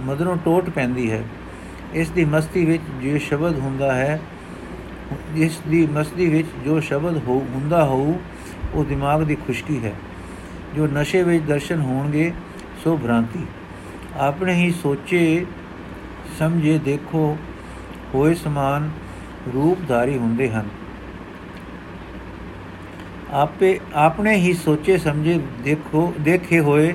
ਮਦਰੋਂ 0.02 0.38
ਟੋਟ 0.46 0.70
ਪੈਂਦੀ 0.70 1.12
ਹੈ। 1.12 1.24
ਇਸ 1.94 2.10
ਦੀ 2.10 2.26
ਮਸਤੀ 2.26 2.66
ਵਿੱਚ 2.66 2.84
ਜੋ 3.04 3.18
ਸ਼ਬਦ 3.18 3.60
ਹੁੰਦਾ 3.60 3.94
ਹੈ, 3.94 4.20
ਇਸ 5.36 5.60
ਦੀ 5.70 5.88
ਮਸਤੀ 5.88 6.30
ਵਿੱਚ 6.30 6.48
ਜੋ 6.66 6.80
ਸ਼ਬਦ 6.80 7.18
ਹੋ, 7.18 7.46
ਹੁੰਦਾ 7.54 7.84
ਹੋਊ, 7.86 8.14
ਉਹ 8.74 8.86
ਦਿਮਾਗ 8.86 9.24
ਦੀ 9.24 9.36
ਖੁਸ਼ਕੀ 9.36 9.86
ਹੈ। 9.86 9.94
ਜੋ 10.76 10.88
ਨਸ਼ੇ 10.88 11.24
ਵਿੱਚ 11.24 11.44
ਦਰਸ਼ਨ 11.44 11.82
ਹੋਣਗੇ 11.82 12.32
ਸੋ 12.84 12.98
ਭ੍ਰਾਂਤੀ, 12.98 13.46
ਆਪਣੇ 14.18 14.54
ਹੀ 14.54 14.72
ਸੋਚੇ 14.72 15.46
ਸਮਝੇ 16.40 16.78
ਦੇਖੋ, 16.78 17.38
ਹੋਏ 18.16 18.34
ਸਮਾਨ 18.34 18.90
ਰੂਪਧਾਰੀ 19.54 20.18
ਹੁੰਦੇ 20.18 20.50
ਹਨ। 20.50 20.66
ਆਪੇ, 23.32 23.80
ਆਪਣੇ 23.96 24.36
ਹੀ 24.36 24.54
ਸੋਚੇ 24.54 24.98
ਸਮਝੇ 24.98 25.40
ਦੇਖੋ, 25.64 26.14
ਦੇਖੇ 26.20 26.60
ਹੋਏ 26.60 26.94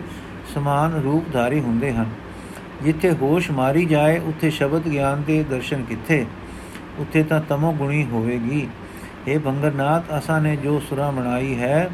ਸਮਾਨ 0.55 1.01
ਰੂਪਧਾਰੀ 1.05 1.61
ਹੁੰਦੇ 1.61 1.93
ਹਨ। 1.93 2.11
ਜਿੱਥੇ 2.83 3.11
ਹੋਸ਼ 3.13 3.51
ਮਾਰੀ 3.51 3.85
ਜਾਏ, 3.85 4.19
ਉੱਥੇ 4.19 4.51
ਸ਼ਬਦ 4.51 4.89
ਗਿਆਨ 4.89 5.23
ਦੇ 5.23 5.43
ਦਰਸ਼ਨ 5.43 5.83
ਕਿੱਥੇ? 5.83 6.27
ਉੱਥੇ 6.99 7.23
ਤਾਂ 7.23 7.41
ਤਮੋ 7.41 7.73
ਗੁਣੀ 7.73 8.05
ਹੋਵੇਗੀ। 8.05 8.69
ਇਹ 9.29 9.39
ਬੰਗਰਨਾਥ 9.39 10.05
ਅਸਾਂ 10.19 10.41
ਨੇ 10.41 10.57
ਜੋ 10.57 10.79
ਸੁਰਾ 10.81 11.11
ਬਣਾਈ 11.11 11.59
ਹੈ, 11.59 11.91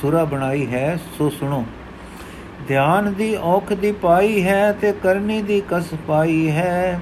ਸੁਰਾ 0.00 0.24
ਬਣਾਈ 0.24 0.66
ਹੈ, 0.66 0.98
ਸੋ 1.18 1.30
ਸੁਣੋ। 1.30 1.64
ਧਿਆਨ 2.68 3.12
ਦੀ 3.12 3.36
ਔਖ 3.36 3.72
ਦੀ 3.72 3.92
ਪਾਈ 3.92 4.44
ਹੈ 4.44 4.72
ਤੇ 4.72 4.92
ਕਰਨੀ 4.92 5.42
ਦੀ 5.42 5.62
ਕਸ 5.70 5.84
ਪਾਈ 6.08 6.50
ਹੈ। 6.50 7.00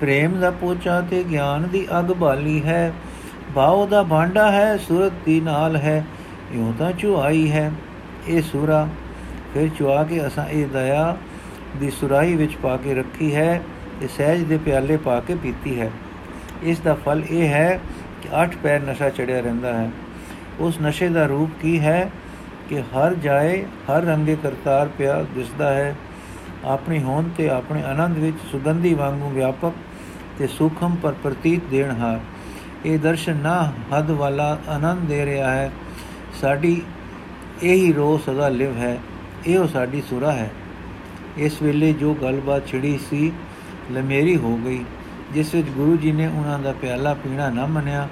ਪ੍ਰੇਮ 0.00 0.40
ਦਾ 0.40 0.50
ਪੋਚਾ 0.50 1.00
ਤੇ 1.00 1.24
ਗਿਆਨ 1.30 1.68
ਦੀ 1.68 1.86
ਅਗ 1.98 2.04
ਬਾਲੀ 2.04 2.64
ਹੈ। 2.64 2.92
ਭਾਉ 3.54 3.86
ਦਾ 3.86 4.02
ਭਾਂਡਾ 4.02 4.52
ਹੈ, 4.52 4.76
ਸੁਰਤ 4.76 5.12
ਦੀ 5.26 5.40
ਨਾਲ 5.40 5.76
ਹੈ। 5.76 6.04
ਇਉਂ 6.52 6.72
ਤਾਂ 6.78 6.92
ਚੁਆਈ 6.92 7.50
ਹੈ। 7.50 7.72
ਇਹ 8.28 8.42
ਸੂਰਾ, 8.42 8.88
ਫਿਰ 9.54 9.68
ਚੁਆ 9.68 10.04
ਕੇ 10.04 10.26
ਅਸਾਂ 10.26 10.46
ਇਹ 10.46 10.66
ਦਇਆ 10.66 11.16
ਦੀ 11.80 11.90
ਸੁਰਾਈ 11.90 12.34
ਵਿੱਚ 12.34 12.56
ਪਾ 12.56 12.76
ਕੇ 12.76 12.94
ਰੱਖੀ 12.94 13.34
ਹੈ 13.34 13.62
ਤੇ 14.00 14.08
ਸਹਿਜ 14.08 14.42
ਦੇ 14.42 14.58
ਪਿਆਲੇ 14.58 14.96
ਪਾ 14.96 15.20
ਕੇ 15.20 15.34
ਪੀਤੀ 15.34 15.80
ਹੈ। 15.80 15.90
ਇਸ 16.62 16.80
ਦਾ 16.80 16.94
ਫਲ 16.94 17.22
ਇਹ 17.30 17.48
ਹੈ 17.48 17.80
ਕਿ 18.22 18.42
ਅੱਠ 18.42 18.56
ਪੈਰ 18.62 18.80
ਨਸ਼ਾ 18.80 19.10
ਚੜਿਆ 19.10 19.40
ਰਹਿੰਦਾ 19.40 19.78
ਹੈ। 19.78 19.90
ਉਸ 20.60 20.80
ਨਸ਼ੇ 20.82 21.08
ਦਾ 21.08 21.26
ਰੂਪ 21.26 21.50
ਕੀ 21.62 21.80
ਹੈ? 21.80 22.10
ਕਿ 22.68 22.80
ਹਰ 22.80 23.14
ਜਾਏ, 23.14 23.62
ਹਰ 23.62 24.02
ਰੰਗੇ 24.02 24.36
ਕਰਤਾਰ 24.42 24.88
ਪਿਆ 24.98 25.22
ਦਿਸਦਾ 25.34 25.74
ਹੈ। 25.74 25.96
ਆਪਣੀ 26.64 27.02
ਹੋਂਦ 27.02 27.26
ਤੇ 27.36 27.48
ਆਪਣੇ 27.48 27.82
ਆਨੰਦ 27.82 28.18
ਵਿੱਚ 28.18 28.36
ਸੁਗੰਧੀ 28.52 28.94
ਵਾਂਗੂ 28.94 29.28
ਵਿਆਪਕ 29.28 29.72
ਤੇ 30.38 30.46
ਸੂਖਮ 30.46 30.96
ਪਰ 31.02 31.14
ਪ੍ਰਤੀਤ 31.22 31.60
ਦੇਣ 31.70 31.98
ਹਾਰ। 32.00 32.20
ਇਹ 32.86 32.98
ਦਰਸ਼ਨ 32.98 33.36
ਨਾ 33.36 33.72
ਹੱਦ 33.96 34.10
ਵਾਲਾ 34.10 34.58
ਆਨੰਦ 34.68 34.98
ਦੇ 34.98 35.26
ਰਿਹਾ 35.26 35.50
ਹੈ। 35.50 35.72
ਸਾਡੀ 36.40 36.82
ਇਹੀ 37.62 37.92
ਰੋ 37.92 38.20
ਸਦਾ 38.26 38.48
ਲਿਵ 38.48 38.76
ਹੈ। 38.76 38.98
ਇਹੋ 39.46 39.66
ਸਾਡੀ 39.66 40.02
ਸੁਰਾ 40.02 40.32
ਹੈ। 40.32 40.50
ਇਸ 41.36 41.62
ਵੇਲੇ 41.62 41.92
ਜੋ 41.92 42.14
ਗੱਲਬਾਤ 42.14 42.66
ਛਿੜੀ 42.66 42.98
ਸੀ, 43.10 43.32
ਲਮੇਰੀ 43.92 44.36
ਹੋ 44.36 44.56
ਗਈ। 44.56 44.84
ਜਿਸ 45.34 45.54
ਵਿੱਚ 45.54 45.68
ਗੁਰੂ 45.68 45.96
ਜੀ 45.96 46.12
ਨੇ 46.12 46.26
ਉਹਨਾਂ 46.26 46.58
ਦਾ 46.58 46.72
ਪਿਆਲਾ 46.72 47.14
ਪੀਣਾ 47.14 47.50
ਨਾ 47.50 47.66
ਮੰਨਿਆ 47.66 48.08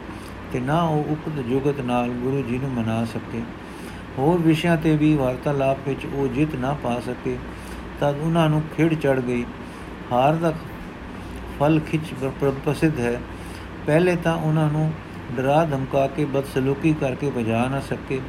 ਤੇ 0.52 0.60
ਨਾ 0.60 0.82
ਉਹ 0.82 1.04
ਉਕਤ 1.12 1.42
ਜੁਗਤ 1.42 1.80
ਨਾਲ 1.80 2.08
ਗੁਰੂ 2.08 2.42
ਜੀ 2.48 2.58
ਨੂੰ 2.58 2.70
ਮਨਾ 2.70 3.04
ਸਕੇ। 3.04 3.40
ਹੋਰ 4.18 4.38
ਵਿਸ਼ਿਆਂ 4.38 4.76
ਤੇ 4.76 4.96
ਵੀ 4.96 5.14
ਵਾਰਤਾਲਾਪ 5.14 5.88
ਵਿੱਚ 5.88 6.06
ਉਹ 6.06 6.28
ਜਿੱਤ 6.28 6.54
ਨਾ 6.54 6.76
ਪਾ 6.82 7.00
ਸਕੇ 7.00 7.37
ਤਦ 8.00 8.18
ਉਹਨਾਂ 8.20 8.49
ਨੂੰ 8.50 8.62
ਖਿੜ 8.76 8.94
ਚੜ 8.94 9.20
ਗਈ। 9.20 9.44
ਹਾਰ 10.12 10.35
ਦਾ 10.35 10.52
ਫਲ 11.61 11.80
ਖਿੱਚ 11.80 12.14
ਪ੍ਰਸਿੱਧ 12.42 13.00
ਹੈ। 13.00 13.20
ਪਹਿਲੇ 13.87 14.16
ਤਾਂ 14.16 14.37
ਉਹਨਾਂ 14.37 14.70
ਨੂੰ 14.73 14.92
ਡਰਾ 15.37 15.64
ਧਮਕਾ 15.64 16.06
ਕੇ 16.06 16.25
ਬਦਸਲੂਕੀ 16.25 16.94
ਕਰਕੇ 16.94 17.30
ਬਜਾ 17.30 17.66
ਨਾ 17.68 17.80
ਸਕੇ। 17.80 18.20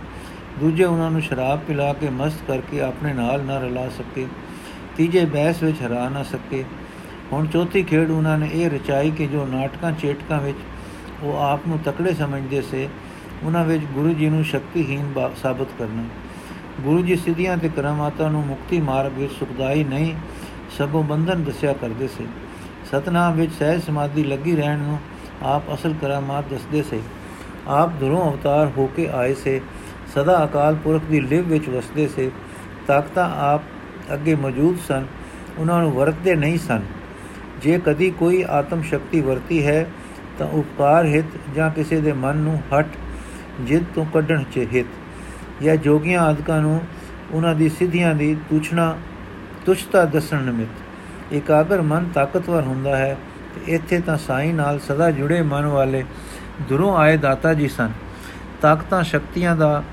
ਦੂਜੇ 0.60 0.84
ਉਹਨਾਂ 0.84 1.12
ਨੂੰ 1.12 1.22
ਸ਼ਰਾਬ 1.22 1.60
ਪਿਲਾ 1.60 1.94
ਕੇ 1.94 2.10
ਮਸਤ 2.10 2.38
ਕਰਕੇ 2.48 2.82
ਆਪਣੇ 2.82 3.14
ਨਾਲ 3.14 3.44
ਨਾ 3.44 3.58
ਰਲਾ 3.58 3.90
ਸਕੇ। 3.90 4.26
ਤੀਜੇ 4.98 5.26
ਬੈਸ 5.26 5.64
ਵਿੱਚ 5.64 5.82
ਹਰਾ 5.82 6.10
ਨਾ 6.10 6.24
ਸਕੇ। 6.24 6.64
ਹੁਣ 7.32 7.48
ਚੌਥੀ 7.48 7.84
ਖੇਡ 7.84 8.12
ਉਹਨਾਂ 8.12 8.38
ਨੇ 8.38 8.50
ਇਹ 8.54 8.70
ਰਚਾਈ 8.70 9.12
ਕਿ 9.12 9.28
ਜੋ 9.28 9.46
ਨਾਟਕਾਂ, 9.46 9.92
ਚੇਟਕਾਂ 9.92 10.42
ਵਿੱਚ 10.42 10.58
ਉਹ 11.24 11.38
ਆਪ 11.38 11.68
ਨੂੰ 11.68 11.80
ਤਕੜੇ 11.80 12.14
ਸਮਝਦੇ 12.14 12.62
ਸੇ 12.62 12.88
ਉਹਨਾਂ 13.44 13.66
ਵਿੱਚ 13.66 13.84
ਗੁਰੂ 13.84 14.14
ਜੀ 14.14 14.30
ਨੂੰ 14.30 14.44
ਸ਼ਕਤੀਹੀਨ 14.44 15.14
ਸਾਬਤ 15.44 15.68
ਕਰਨਾ। 15.80 16.04
ਗੁਰੂ 16.82 17.02
ਜੀ 17.02 17.16
ਸਿੱਧੀਆਂ 17.16 17.58
ਤੇ 17.58 17.70
ਕਰਾਮਾਤਾਂ 17.70 18.30
ਨੂੰ 18.30 18.46
ਮੁਕਤੀ 18.46 18.82
ਮਾਰਗ 18.82 19.12
ਵਿੱਚ 19.18 19.34
ਸੁਖਦਾਈ 19.34 19.84
ਨਹੀਂ, 19.84 20.14
ਸਗੋਂ 20.78 21.04
ਬੰਧਨ 21.04 21.44
ਦੱਸਿਆ 21.44 21.74
ਕਰਦੇ 21.74 22.08
ਸੇ। 22.08 22.26
ਸਤਨਾਮ 22.92 23.34
ਵਿੱਚ 23.34 23.52
ਸਹਿਜ 23.52 23.82
ਸਮਾਧੀ 23.82 24.24
ਲੱਗੀ 24.24 24.56
ਰਹਿਣ 24.56 24.80
ਨੂੰ 24.80 25.00
ਆਪ 25.44 25.74
ਅਸਲ 25.74 25.94
ਕਰਾਮਾਤ 26.02 26.46
ਦੱਸਦੇ 26.50 26.84
ਸੇ। 26.84 27.00
ਆਪ 27.68 27.90
ਦੁਰੋਂ 27.90 28.32
ਅਵਤਾਰ 28.32 28.72
ਹੋ 28.78 28.90
ਕੇ 28.96 29.08
ਆਏ 29.08 29.34
ਸੇ। 29.34 29.62
ਸਦਾ 30.16 30.46
ਅਕਾਲ 30.46 30.76
ਪੁਰਖ 30.76 31.04
ਦੀ 31.04 31.20
ਲਿਵ 31.20 31.48
ਵਿੱਚ 31.48 31.70
ਵਸਦੇ 31.70 32.08
ਸੇ। 32.08 32.32
ਤਾਕਤਾਂ 32.88 33.30
ਆਪ 33.36 33.62
ਅੱਗੇ 34.14 34.36
ਮੌਜੂਦ 34.36 34.78
ਸਨ, 34.88 35.06
ਉਹਨਾਂ 35.58 35.82
ਨੂੰ 35.82 35.92
ਵਰਤਦੇ 35.92 36.36
ਨਹੀਂ 36.36 36.58
ਸਨ। 36.58 36.82
ਜੇ 37.62 37.80
ਕਦੀ 37.86 38.12
ਕੋਈ 38.12 38.44
ਆਤਮ 38.50 38.82
ਸ਼ਕਤੀ 38.82 39.22
ਵਰਤੀ 39.22 39.66
ਹੈ, 39.66 39.86
ਤਾਂ 40.40 40.48
ਉਪਕਾਰ 40.48 41.06
ਹਿਤ 41.06 41.26
ਜਾਂ 41.56 41.70
ਕਿਸੇ 41.72 42.02
ਦੇ 42.02 42.14
ਮਨ 42.14 42.38
ਨੂੰ 42.38 42.62
ਹਟ 42.74 42.88
ਜਿੱਦ 43.62 43.86
ਤੋਂ 43.96 44.06
ਕੱਢਣ 44.06 44.44
ਚ 44.44 44.66
ਹਿਤ। 44.74 45.64
ਜਾਂ 45.64 45.76
ਜੋਗੀਆਂ 45.76 46.22
ਆਦਿਕਾਂ 46.22 46.62
ਨੂੰ 46.62 46.82
ਉਹਨਾਂ 47.32 47.54
ਦੀ 47.56 47.70
ਸਿੱਧੀਆਂ 47.70 48.14
ਦੀ 48.16 48.36
ਤੁਛਣਾ, 48.50 48.96
ਤੁਛਤਾ 49.66 50.06
ਦੱਸਣ 50.06 50.42
ਨਿਮਿਤ। 50.42 51.34
ਇਕਾਗਰ 51.34 51.82
ਮਨ 51.82 52.10
ਤਾਕਤਵਰ 52.14 52.62
ਹੁੰਦਾ 52.62 52.96
ਹੈ 52.98 53.18
ਤੇ 53.56 53.74
ਇੱਥੇ 53.74 54.00
ਤਾਂ 54.00 54.18
ਸਾਈਂ 54.18 54.54
ਨਾਲ 54.54 54.80
ਸਦਾ 54.80 55.12
ਜੁੜੇ 55.12 55.42
ਮਨ 55.42 55.66
ਵਾਲੇ 55.66 56.04
ਦੁਰੋਂ 56.70 56.98
ਆਏ 56.98 57.18
ਦਾਤਾ 57.18 57.54
ਜੀ 57.54 57.68
ਸਨ। 57.68 57.92
ਤਾਕਤਾਂ 58.62 59.04
ਸ਼ਕਤੀਆਂ 59.04 59.56
ਦਾ 59.56 59.84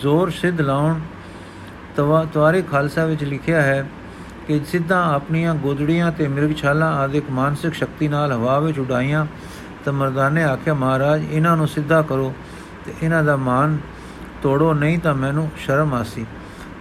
ਜ਼ੋਰ 0.00 0.30
ਸਿੱਧ 0.30 0.60
ਲਾਉਣ 0.60 1.00
ਤਵਾ, 1.96 2.24
ਤਵਾਰੇ 2.24 2.62
ਖਾਲਸਾ 2.62 3.04
ਵਿੱਚ 3.04 3.24
ਲਿਖਿਆ 3.24 3.62
ਹੈ 3.62 3.84
ਕਿ 4.46 4.60
ਸਿੱਧਾ 4.66 5.02
ਆਪਣੀਆਂ 5.14 5.54
ਗੋਦੜੀਆਂ 5.54 6.12
ਤੇ 6.12 6.28
ਮਿਰਗ 6.28 6.54
ਛਾਲਾਂ 6.56 6.92
ਆਦਿਕ 6.92 7.30
ਮਾਨਸਿਕ 7.30 7.74
ਸ਼ਕਤੀ 7.74 8.08
ਨਾਲ 8.08 8.32
ਹਵਾ 8.32 8.58
ਵਿੱਚ 8.58 8.78
ਉਡਾਈਆਂ 8.78 9.26
ਤਾਂ 9.84 9.92
ਮਰਦਾਨੇ 9.92 10.44
ਆਖਿਆ, 10.44 10.74
ਮਹਾਰਾਜ, 10.74 11.22
ਇਹਨਾਂ 11.32 11.56
ਨੂੰ 11.56 11.68
ਸਿੱਧਾ 11.68 12.02
ਕਰੋ। 12.02 12.34
ਤੇ 12.86 12.92
ਇਹਨਾਂ 13.02 13.24
ਦਾ 13.24 13.36
ਮਾਨ 13.36 13.78
ਤੋੜੋ, 14.42 14.74
ਨਹੀਂ 14.74 14.98
ਤਾਂ 14.98 15.14
ਮੈਨੂੰ 15.14 15.50
ਸ਼ਰਮ 15.58 15.94
ਆਸੀ। 15.94 16.26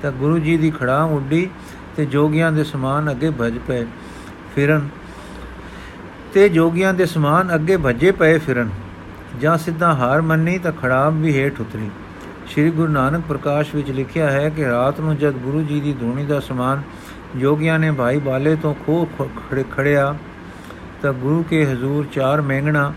ਤਾਂ 0.01 0.11
ਗੁਰੂ 0.11 0.39
ਜੀ 0.39 0.57
ਦੀ 0.57 0.71
ਖੜਾ 0.71 1.03
ਉੱਡੀ 1.03 1.49
ਤੇ 1.95 2.05
ਜੋਗੀਆਂ 2.05 2.51
ਦੇ 2.51 2.63
ਸਮਾਨ 2.63 3.11
ਅੱਗੇ 3.11 3.31
ਭਜ 3.41 3.57
ਪਏ 3.67 3.85
ਫਿਰਨ। 4.55 4.89
ਤੇ 6.33 6.49
ਜੋਗੀਆਂ 6.49 6.93
ਦੇ 6.93 7.05
ਸਮਾਨ 7.05 7.55
ਅੱਗੇ 7.55 7.77
ਭੱਜੇ 7.77 8.11
ਪਏ 8.11 8.37
ਫਿਰਨ। 8.37 8.69
ਜਾਂ 9.41 9.57
ਸਿੱਧਾ 9.57 9.93
ਹਾਰ 9.93 10.21
ਮੰਨੀ 10.21 10.57
ਤਾਂ 10.57 10.71
ਖੜਾਮ 10.71 11.21
ਵੀ 11.21 11.33
ਹੇਠ 11.37 11.61
ਉਤਰੀ। 11.61 11.89
ਸ੍ਰੀ 12.51 12.71
ਗੁਰੂ 12.71 12.91
ਨਾਨਕ 12.91 13.23
ਪ੍ਰਕਾਸ਼ 13.29 13.75
ਵਿੱਚ 13.75 13.91
ਲਿਖਿਆ 13.91 14.31
ਹੈ 14.31 14.49
ਕਿ 14.49 14.65
ਰਾਤ 14.65 14.99
ਨੂੰ 14.99 15.17
ਜਦ 15.17 15.31
ਗੁਰੂ 15.31 15.61
ਜੀ 15.61 15.79
ਦੀ 15.79 15.93
ਧੂਣੀ 15.93 16.25
ਦਾ 16.25 16.39
ਸਮਾਨ 16.39 16.81
ਜੋਗੀਆਂ 17.35 17.79
ਨੇ 17.79 17.91
ਭਾਈ 17.91 18.19
ਬਾਲੇ 18.19 18.55
ਤੋਂ 18.55 18.75
ਖੋ 18.75 19.07
ਖੜਿਆ 19.77 20.15
ਤਾਂ 21.01 21.13
ਗੁਰੂ 21.13 21.43
ਕੇ 21.43 21.65
ਹਜ਼ੂਰ 21.65 22.05
ਚਾਰ 22.13 22.41
ਮਹਿੰਗਣਾ 22.41 22.93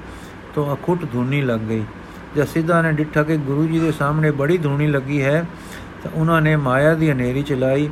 ਤੋਂ 0.54 0.76
ਅਖੁੱਟ 0.76 1.04
ਧੂਣੀ 1.12 1.42
ਲੱਗ 1.42 1.60
ਗਈ। 1.60 1.82
ਜਦ 2.36 2.44
ਸਿੱਧਾ 2.44 2.80
ਨੇ 2.82 2.92
ਡਿੱਠਾ 2.92 3.22
ਕਿ 3.22 3.36
ਗੁਰੂ 3.36 3.66
ਜੀ 3.66 3.78
ਦੇ 3.78 3.92
ਸਾਹਮਣੇ 3.92 4.30
ਬੜੀ 4.30 4.58
ਧੂਣੀ 4.58 4.86
ਲੱਗੀ 4.86 5.22
ਹੈ, 5.22 5.44
ਤਾਂ 6.02 6.10
ਉਹਨਾਂ 6.14 6.40
ਨੇ 6.42 6.56
ਮਾਇਆ 6.56 6.94
ਦੀ 6.94 7.10
ਹਨੇਰੀ 7.10 7.42
ਚਲਾਈ। 7.42 7.88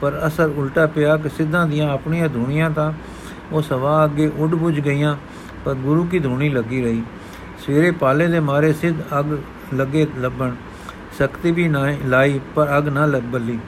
ਪਰ 0.00 0.20
ਅਸਰ 0.26 0.48
ਉਲਟਾ 0.48 0.86
ਪਿਆ 0.86 1.16
ਕਿ 1.16 1.28
ਸਿੱਧਾ 1.28 1.64
ਦੀਆਂ 1.64 1.88
ਆਪਣੀਆਂ 1.90 2.28
ਧੂਣੀਆਂ 2.28 2.70
ਤਾਂ 2.70 2.92
ਉਹ 3.52 3.62
ਸਵਾ 3.62 4.04
ਅੱਗੇ 4.04 4.30
ਉੱਡ 4.36 4.54
ਬੁਝ 4.54 4.80
ਗਈਆਂ, 4.80 5.16
ਪਰ 5.64 5.74
ਗੁਰੂ 5.74 6.04
ਕੀ 6.04 6.18
ਧੂਣੀ 6.18 6.48
ਲੱਗੀ 6.48 6.82
ਰਹੀ। 6.82 7.02
ਸਵੇਰੇ 7.66 7.90
ਪਾਲੇ 7.90 8.26
ਦੇ 8.26 8.40
ਮਾਰੇ 8.40 8.72
ਸਿੱਧ 8.72 9.00
ਅਗ 9.20 9.38
ਲੱਗੇ 9.74 10.06
ਲੱਭਣ। 10.18 10.54
ਸ਼ਕਤੀ 11.18 11.50
ਵੀ 11.50 11.68
ਨਾ 11.68 11.86
ਲਾਈ, 12.04 12.40
ਪਰ 12.54 12.78
ਅਗ 12.78 12.88
ਨਾ 12.88 13.06
ਲੱਭਲੀ 13.06 13.58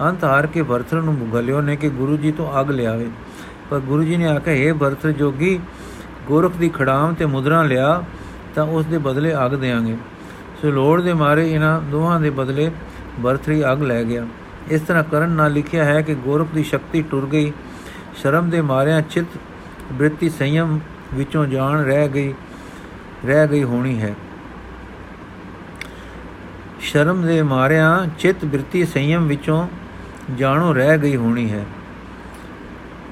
ਅੰਤ 0.00 0.24
ਹਾਰ 0.24 0.46
ਕੇ 0.46 0.60
ਵਰਤਰ 0.60 1.02
ਨੂੰ 1.02 1.14
ਮੁਗਲਿਓ 1.14 1.60
ਨੇ 1.60 1.76
ਕਿ 1.76 1.88
ਗੁਰੂ 1.88 2.16
ਜੀ 2.16 2.32
ਤੋਂ 2.32 2.60
ਅਗ 2.60 2.70
ਲਿਆਵੇ। 2.70 3.08
ਪਰ 3.70 3.78
ਗੁਰੂ 3.78 4.04
ਜੀ 4.04 4.16
ਨੇ 4.16 4.26
ਆਖਿਆ 4.26 4.54
ਇਹ 4.54 4.72
ਵਰਤਰ 4.74 5.12
ਜੋਗੀ, 5.12 5.58
ਗੋਰਖ 6.26 6.56
ਦੀ 6.56 6.68
ਖੜਾਮ 6.68 7.14
ਤੇ 7.14 7.26
ਮੁਦਰਾ 7.26 7.62
ਲਿਆ 7.62 8.02
ਤਾਂ 8.54 8.64
ਉਸ 8.64 8.86
ਦੇ 8.86 8.98
ਬਦਲੇ 8.98 9.34
ਅਗ 9.36 9.54
ਦੇਾਂਗੇ 9.54 9.96
ਸੋ 10.62 10.70
ਲੋੜ 10.70 11.00
ਦੇ 11.02 11.12
ਮਾਰੇ 11.12 11.50
ਇਹਨਾਂ 11.52 11.80
ਦੋਹਾਂ 11.82 12.20
ਦੇ 12.20 12.30
ਬਦਲੇ 12.30 12.70
ਵਰਤਰੀ 13.20 13.62
ਅਗ 13.72 13.82
ਲੈ 13.82 14.02
ਗਿਆ। 14.04 14.26
ਇਸ 14.70 14.80
ਤਰ੍ਹਾਂ 14.80 15.04
ਕਰਨ 15.04 15.30
ਨਾਲ 15.30 15.52
ਲਿਖਿਆ 15.52 15.84
ਹੈ 15.84 16.00
ਕਿ 16.02 16.14
ਗੋਰਖ 16.14 16.48
ਦੀ 16.54 16.62
ਸ਼ਕਤੀ 16.62 17.02
ਟੁਰ 17.02 17.26
ਗਈ। 17.26 17.52
ਸ਼ਰਮ 18.16 18.50
ਦੇ 18.50 18.60
ਮਾਰਿਆਂ 18.60 19.00
ਚਿਤ 19.02 19.38
ਬ੍ਰਿਤੀ 19.92 20.28
ਸੰਯਮ 20.28 20.78
ਵਿੱਚੋਂ 21.14 21.46
ਜਾਣ 21.46 21.82
ਰਹਿ 21.84 22.08
ਗਈ 22.08 22.34
ਰਹਿ 23.26 23.48
ਗਈ 23.48 23.62
ਹੋਣੀ 23.64 24.00
ਹੈ। 24.02 24.14
ਸ਼ਰਮ 26.80 27.22
ਦੇ 27.26 27.42
ਮਾਰਿਆਂ 27.42 28.06
ਚਿਤ 28.18 28.44
ਬ੍ਰਿਤੀ 28.44 28.84
ਸੰਯਮ 28.84 29.26
ਵਿੱਚੋਂ 29.26 29.66
ਜਾਣੋ 30.36 30.72
ਰਹਿ 30.72 30.98
ਗਈ 30.98 31.16
ਹੋਣੀ 31.16 31.50
ਹੈ। 31.52 31.64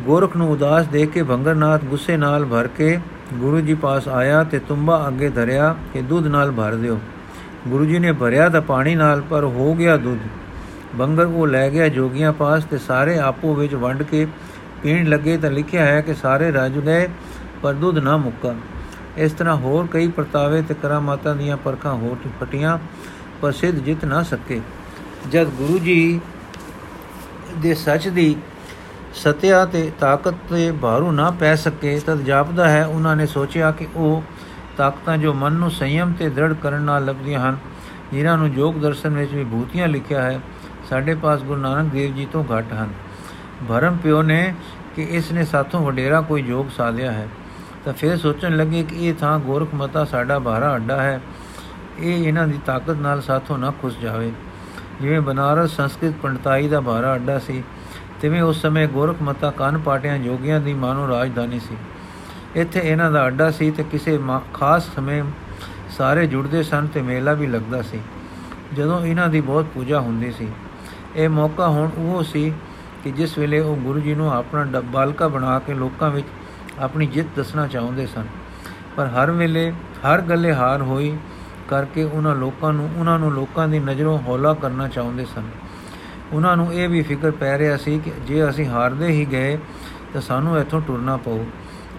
ਗੋਰਖ 0.00 0.36
ਨੂੰ 0.36 0.50
ਉਦਾਸ 0.50 0.86
ਦੇਖ 0.86 1.10
ਕੇ 1.10 1.22
ਭੰਗਰਨਾਥ 1.22 1.84
ਗੁੱਸੇ 1.84 2.16
ਨਾਲ 2.16 2.44
ਭਰ 2.44 2.66
ਕੇ 2.66 2.98
ਗੁਰੂ 3.32 3.60
ਜੀ 3.60 3.74
ਪਾਸ 3.74 4.08
ਆਇਆ 4.08 4.42
ਤੇ 4.44 4.58
ਤੁੰਬਾ 4.58 5.04
ਅੱਗੇ 5.08 5.28
ਧਰਿਆ 5.28 5.74
ਕਿ 5.92 6.00
ਦੁੱਧ 6.02 6.26
ਨਾਲ 6.26 6.50
ਭਰ 6.50 6.74
ਦਿਓ। 6.74 6.98
ਗੁਰੂ 7.68 7.84
ਜੀ 7.84 7.98
ਨੇ 7.98 8.12
ਭਰਿਆ 8.12 8.48
ਤਾਂ 8.48 8.60
ਪਾਣੀ 8.62 8.94
ਨਾਲ, 8.94 9.20
ਪਰ 9.20 9.44
ਹੋ 9.44 9.74
ਗਿਆ 9.74 9.96
ਦੁੱਧ। 9.96 10.18
ਬੰਗਰ 10.94 11.26
ਉਹ 11.26 11.46
ਲੈ 11.46 11.70
ਗਿਆ 11.70 11.88
ਜੋਗੀਆਂ 11.88 12.32
ਪਾਸ 12.32 12.64
ਤੇ 12.64 12.78
ਸਾਰੇ 12.78 13.18
ਆਪੋ 13.18 13.54
ਵਿੱਚ 13.54 13.74
ਵੰਡ 13.74 14.02
ਕੇ 14.02 14.26
ਪੀਣ 14.82 15.08
ਲੱਗੇ 15.08 15.36
ਤਾਂ 15.36 15.50
ਲਿਖਿਆ 15.50 15.84
ਹੈ 15.84 16.00
ਕਿ 16.00 16.14
ਸਾਰੇ 16.14 16.52
ਰਾਜ 16.52 16.78
ਗਏ, 16.78 17.08
ਪਰ 17.62 17.74
ਦੁੱਧ 17.74 17.98
ਨਾ 17.98 18.16
ਮੁੱਕਾ। 18.16 18.54
ਇਸ 19.16 19.32
ਤਰ੍ਹਾਂ 19.32 19.56
ਹੋਰ 19.56 19.86
ਕਈ 19.90 20.08
ਪ੍ਰਤਾਵੇ 20.08 20.62
ਤੇ 20.62 20.74
ਕਰਾਮਾਤਾਂ 20.74 21.34
ਦੀਆਂ 21.36 21.56
ਪਰਖਾਂ 21.56 21.94
ਹੋਰ 21.94 22.16
ਫਟੀਆਂ 22.40 22.78
ਪਰ 23.40 23.52
ਸਿੱਧ 23.52 23.78
ਜਿੱਤ 23.78 24.04
ਨਾ 24.04 24.22
ਸਕੇ। 24.22 24.60
ਜਦ 25.30 25.48
ਗੁਰੂ 25.48 25.78
ਜੀ 25.78 26.20
ਦੇ 27.58 27.74
ਸੱਚ 27.74 28.08
ਦੀ 28.08 28.36
ਸਤਿਆ 29.14 29.64
ਤੇ 29.66 29.90
ਤਾਕਤ 30.00 30.34
ਤੇ 30.50 30.70
ਭਾਰੂ 30.72 31.10
ਨਾ 31.12 31.30
ਪੈ 31.30 31.54
ਸਕੇ, 31.54 31.98
ਤਦ 32.06 32.20
ਜਾਪਦਾ 32.20 32.68
ਹੈ, 32.68 32.84
ਉਹਨਾਂ 32.86 33.16
ਨੇ 33.16 33.26
ਸੋਚਿਆ 33.26 33.70
ਕਿ 33.70 33.86
ਉਹ 33.96 34.22
ਤਾਕਤਾਂ 34.76 35.16
ਜੋ 35.18 35.32
ਮਨ 35.32 35.52
ਨੂੰ 35.52 35.70
ਸੰਯਮ 35.70 36.12
ਤੇ 36.12 36.28
ਦ੍ਰਿੜ 36.28 36.52
ਕਰਨ 36.52 36.82
ਨਾਲ 36.82 37.04
ਲੱਭਦੀਆਂ 37.04 37.40
ਹਨ, 37.40 37.56
ਜਿਨ੍ਹਾਂ 38.12 38.36
ਨੂੰ 38.38 38.48
ਯੋਗ 38.48 38.74
ਦਰਸ਼ਨ 38.74 39.16
ਵਿੱਚ 39.16 39.32
ਵੀ 39.32 39.44
ਭੂਤੀਆਂ 39.44 39.88
ਲਿਖਿਆ 39.88 40.22
ਹੈ, 40.22 40.40
ਸਾਡੇ 40.90 41.14
ਪਾਸ 41.14 41.42
ਗੁਰੂ 41.42 41.60
ਨਾਨਕ 41.60 41.92
ਦੇਵ 41.92 42.14
ਜੀ 42.14 42.26
ਤੋਂ 42.32 42.44
ਘੱਟ 42.44 42.72
ਹਨ। 42.72 42.92
ਭਰਮ 43.68 43.96
ਪਿਓ 43.96 44.22
ਨੇ 44.22 44.54
ਕਿ 44.96 45.02
ਇਸ 45.10 45.30
ਨੇ 45.32 45.44
ਸਾਥੋਂ 45.44 45.80
ਵਡੇਰਾ 45.80 46.20
ਕੋਈ 46.20 46.42
ਯੋਗ 46.42 46.66
ਸਾਧਿਆ 46.76 47.12
ਹੈ। 47.12 47.28
ਤਾਂ 47.84 47.92
ਫਿਰ 47.92 48.16
ਸੋਚਣ 48.16 48.56
ਲੱਗੇ 48.56 48.82
ਕਿ 48.82 49.06
ਇਹ 49.08 49.14
ਥਾਂ 49.14 49.38
ਗੋਰਖ 49.38 49.74
ਮਤਾ 49.74 50.04
ਸਾਡਾ 50.04 50.38
ਬਾਹਰਾ 50.38 50.74
ਅੱਡਾ 50.76 51.02
ਹੈ, 51.02 51.20
ਇਹ 51.98 52.26
ਇਹਨਾਂ 52.26 52.46
ਦੀ 52.48 52.58
ਤਾਕਤ 52.66 52.96
ਨਾਲ 52.96 53.20
ਸਾਥੋਂ 53.22 53.58
ਨਾ 53.58 53.72
ਖੁੱਸ 53.82 53.98
ਜਾਵੇ। 53.98 54.32
ਜਿਵੇਂ 55.00 55.20
ਬਨਾਰਸ 55.20 55.70
ਸੰਸਕ੍ਰਿਤ 55.70 56.14
ਪੰਡਤਾਈ 56.22 56.68
ਦਾ 56.68 56.80
ਬਾਹਰਾ 56.80 57.14
ਅੱਡਾ 57.14 57.38
ਸੀ 57.38 57.62
ਤਿਵੇਂ 58.22 58.42
ਉਸ 58.42 58.60
ਸਮੇਂ 58.62 58.86
ਗੋਰਖ 58.88 59.22
ਮਤਾ 59.22 59.50
ਕੰਨ 59.50 59.78
ਪਾਟਿਆਂ 59.78 60.18
ਜੋਗੀਆਂ 60.18 60.60
ਦੀ 60.60 60.72
ਮਾਨੋ 60.74 61.06
ਰਾਜਧਾਨੀ 61.08 61.58
ਸੀ। 61.60 61.76
ਇੱਥੇ 62.56 62.80
ਇਹਨਾਂ 62.80 63.10
ਦਾ 63.10 63.26
ਅੱਡਾ 63.26 63.50
ਸੀ 63.50 63.70
ਤੇ 63.70 63.82
ਕਿਸੇ 63.82 64.18
ਖਾਸ 64.54 64.86
ਸਮੇਂ 64.94 65.22
ਸਾਰੇ 65.90 66.26
ਜੁੜਦੇ 66.26 66.62
ਸਨ 66.62 66.86
ਤੇ 66.86 67.02
ਮੇਲਾ 67.02 67.32
ਵੀ 67.32 67.46
ਲੱਗਦਾ 67.46 67.80
ਸੀ। 67.82 68.00
ਜਦੋਂ 68.74 69.00
ਇਹਨਾਂ 69.00 69.28
ਦੀ 69.28 69.40
ਬਹੁਤ 69.40 69.66
ਪੂਜਾ 69.74 70.00
ਹੁੰਦੀ 70.00 70.30
ਸੀ, 70.32 70.48
ਇਹ 71.16 71.28
ਮੌਕਾ 71.28 71.68
ਹੁਣ 71.68 71.90
ਉਹ 71.98 72.22
ਸੀ 72.22 72.52
ਕਿ 73.04 73.10
ਜਿਸ 73.10 73.36
ਵੇਲੇ 73.38 73.60
ਉਹ 73.60 73.76
ਗੁਰੂ 73.76 74.00
ਜੀ 74.00 74.14
ਨੂੰ 74.14 74.32
ਆਪਣਾ 74.32 74.80
ਬਾਲਕਾ 74.84 75.28
ਬਣਾ 75.28 75.58
ਕੇ 75.58 75.74
ਲੋਕਾਂ 75.74 76.10
ਵਿੱਚ 76.10 76.26
ਆਪਣੀ 76.80 77.06
ਜਿੱਤ 77.06 77.26
ਦੱਸਣਾ 77.36 77.66
ਚਾਹੁੰਦੇ 77.66 78.06
ਸਨ। 78.06 78.26
ਪਰ 78.96 79.06
ਹਰ 79.08 79.30
ਵੇਲੇ 79.30 79.70
ਹਰ 80.06 80.20
ਗੱਲੇ 80.20 80.54
ਹਾਰ 80.54 80.82
ਹੋਈ 80.82 81.16
ਕਰਕੇ 81.68 82.04
ਉਹਨਾਂ 82.04 82.34
ਲੋਕਾਂ 82.36 82.72
ਨੂੰ, 82.72 82.88
ਉਹਨਾਂ 82.96 83.18
ਨੂੰ 83.18 83.32
ਲੋਕਾਂ 83.32 83.68
ਦੀ 83.68 83.78
ਨਜ਼ਰੋਂ 83.80 84.18
ਹੌਲਾ 84.18 84.54
ਕਰਨਾ 84.54 84.88
ਚਾਹੁੰਦੇ 84.88 85.24
ਸਨ। 85.24 85.50
ਉਹਨਾਂ 86.32 86.56
ਨੂੰ 86.56 86.72
ਇਹ 86.74 86.88
ਵੀ 86.88 87.02
ਫਿਕਰ 87.02 87.30
ਪੈ 87.30 87.58
ਰਿਹਾ 87.58 87.76
ਸੀ 87.76 87.98
ਕਿ 87.98 88.12
ਜੇ 88.26 88.48
ਅਸੀਂ 88.48 88.66
ਹਾਰਦੇ 88.66 89.06
ਹੀ 89.06 89.24
ਗਏ, 89.32 89.58
ਤਾਂ 90.12 90.20
ਸਾਨੂੰ 90.20 90.58
ਇੱਥੋਂ 90.58 90.80
ਟੁਰਨਾ 90.80 91.16
ਪਊ। 91.16 91.44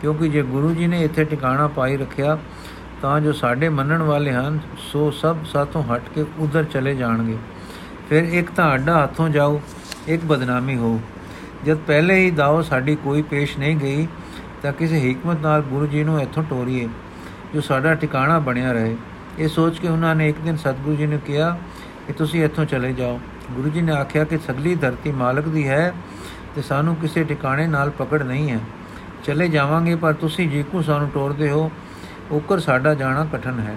ਕਿਉਂਕਿ 0.02 0.30
ਜੇ 0.30 0.42
ਗੁਰੂ 0.42 0.74
ਜੀ 0.74 0.88
ਨੇ 0.88 1.04
ਇੱਥੇ 1.04 1.24
ਟਿਕਾਣਾ 1.24 1.68
ਪਾਈ 1.68 1.98
ਰੱਖਿਆ, 1.98 2.38
ਤਾਂ 3.02 3.20
ਜੋ 3.22 3.32
ਸਾਡੇ 3.32 3.70
ਮੰਨਣ 3.70 4.02
ਵਾਲੇ 4.02 4.32
ਹਨ, 4.32 4.60
ਸੋ 4.78 5.12
ਸਭ 5.12 5.38
ਸਾਥੋਂ 5.46 5.84
ਹਟ 5.84 6.10
ਕੇ 6.16 6.26
ਉਧਰ 6.40 6.64
ਚਲੇ 6.64 6.96
ਜਾਣਗੇ। 6.96 7.38
ਫਿਰ 8.10 8.24
ਇੱਕ 8.24 8.52
ਤਾਂ 8.52 8.76
ਅੱਡਾ 8.76 9.04
ਹੱਥੋਂ 9.04 9.30
ਜਾਓ 9.30 9.62
ਇੱਕ 10.08 10.26
ਬਦਨਾਮੀ 10.26 10.76
ਹੋ 10.76 11.00
ਜਦ 11.66 11.78
ਪਹਿਲੇ 11.78 12.16
ਹੀ 12.16 12.32
ਦਾਓ 12.32 12.62
ਸਾਡੀ 12.62 12.96
ਕੋਈ 12.96 13.22
ਪੇਸ਼ 13.22 13.58
ਨਹੀਂ 13.60 13.78
ਗਈ, 13.78 14.08
ਤਾਂ 14.64 14.74
ਕਿਸੇ 14.74 15.12
ਹਕਮਤ 15.12 15.42
ਨਾਲ 15.42 15.62
ਗੁਰੂ 15.62 15.88
ਜੀ 15.88 16.04
ਨੂੰ 16.04 16.22
ਇੱਥੋਂ 16.22 16.44
ਟੋਰੀਏ, 16.44 16.90
ਜੋ 17.54 17.62
ਸਾਡਾ 17.62 17.94
ਟਿਕਾਣਾ 17.94 18.40
ਬਣਿਆ 18.40 18.72
ਰਹੇ। 18.72 18.96
ਇਹ 19.40 19.48
ਸੋਚ 19.48 19.80
ਕੇ 19.80 19.88
ਉਹਨਾਂ 19.88 20.16
ਨੇ 20.16 20.30
ਇੱਕ 20.30 20.40
ਦਿਨ 20.40 20.56
ਸਤਿਗੁਰੂ 20.56 20.96
ਜੀ 20.96 21.06
ਨੂੰ 21.06 21.20
ਕਿਹਾ 21.20 21.58
ਕਿ 22.08 22.14
ਤੁਸੀਂ 22.14 22.44
ਇੱਥੋਂ 22.44 22.66
ਚਲੇ 22.66 22.94
ਜਾਓ। 22.94 23.20
ਗੁਰੂ 23.52 23.70
ਜੀ 23.70 23.82
ਨੇ 23.82 23.92
ਆਖਿਆ 23.92 24.24
ਕਿ 24.24 24.38
ਸਗਲੀ 24.38 24.76
ਧਰਤੀ 24.76 25.12
ਮਾਲਕ 25.12 25.48
ਦੀ 25.48 25.68
ਹੈ 25.68 25.94
ਤੇ 26.56 26.62
ਸਾਨੂੰ 26.62 26.96
ਕਿਸੇ 26.96 27.24
ਟਿਕਾਣੇ 27.24 27.68
ਨਾਲ 27.68 27.90
ਪਕੜ 27.90 28.24
ਨਹੀਂ 28.24 28.52
ਹੈ। 28.52 28.60
ਚਲੇ 29.24 29.48
ਜਾਵਾਂਗੇ, 29.48 29.96
ਪਰ 29.96 30.14
ਤੁਸੀਂ 30.14 30.50
ਜੀਕੂ 30.50 30.82
ਸਾਨੂੰ 30.82 31.10
ਟੋਰਦੇ 31.10 31.50
ਹੋ। 31.50 31.72
ਉਕਰ 32.32 32.60
ਸਾਡਾ 32.60 32.94
ਜਾਣਾ 32.94 33.28
ਕਠਨ 33.34 33.60
ਹੈ। 33.60 33.76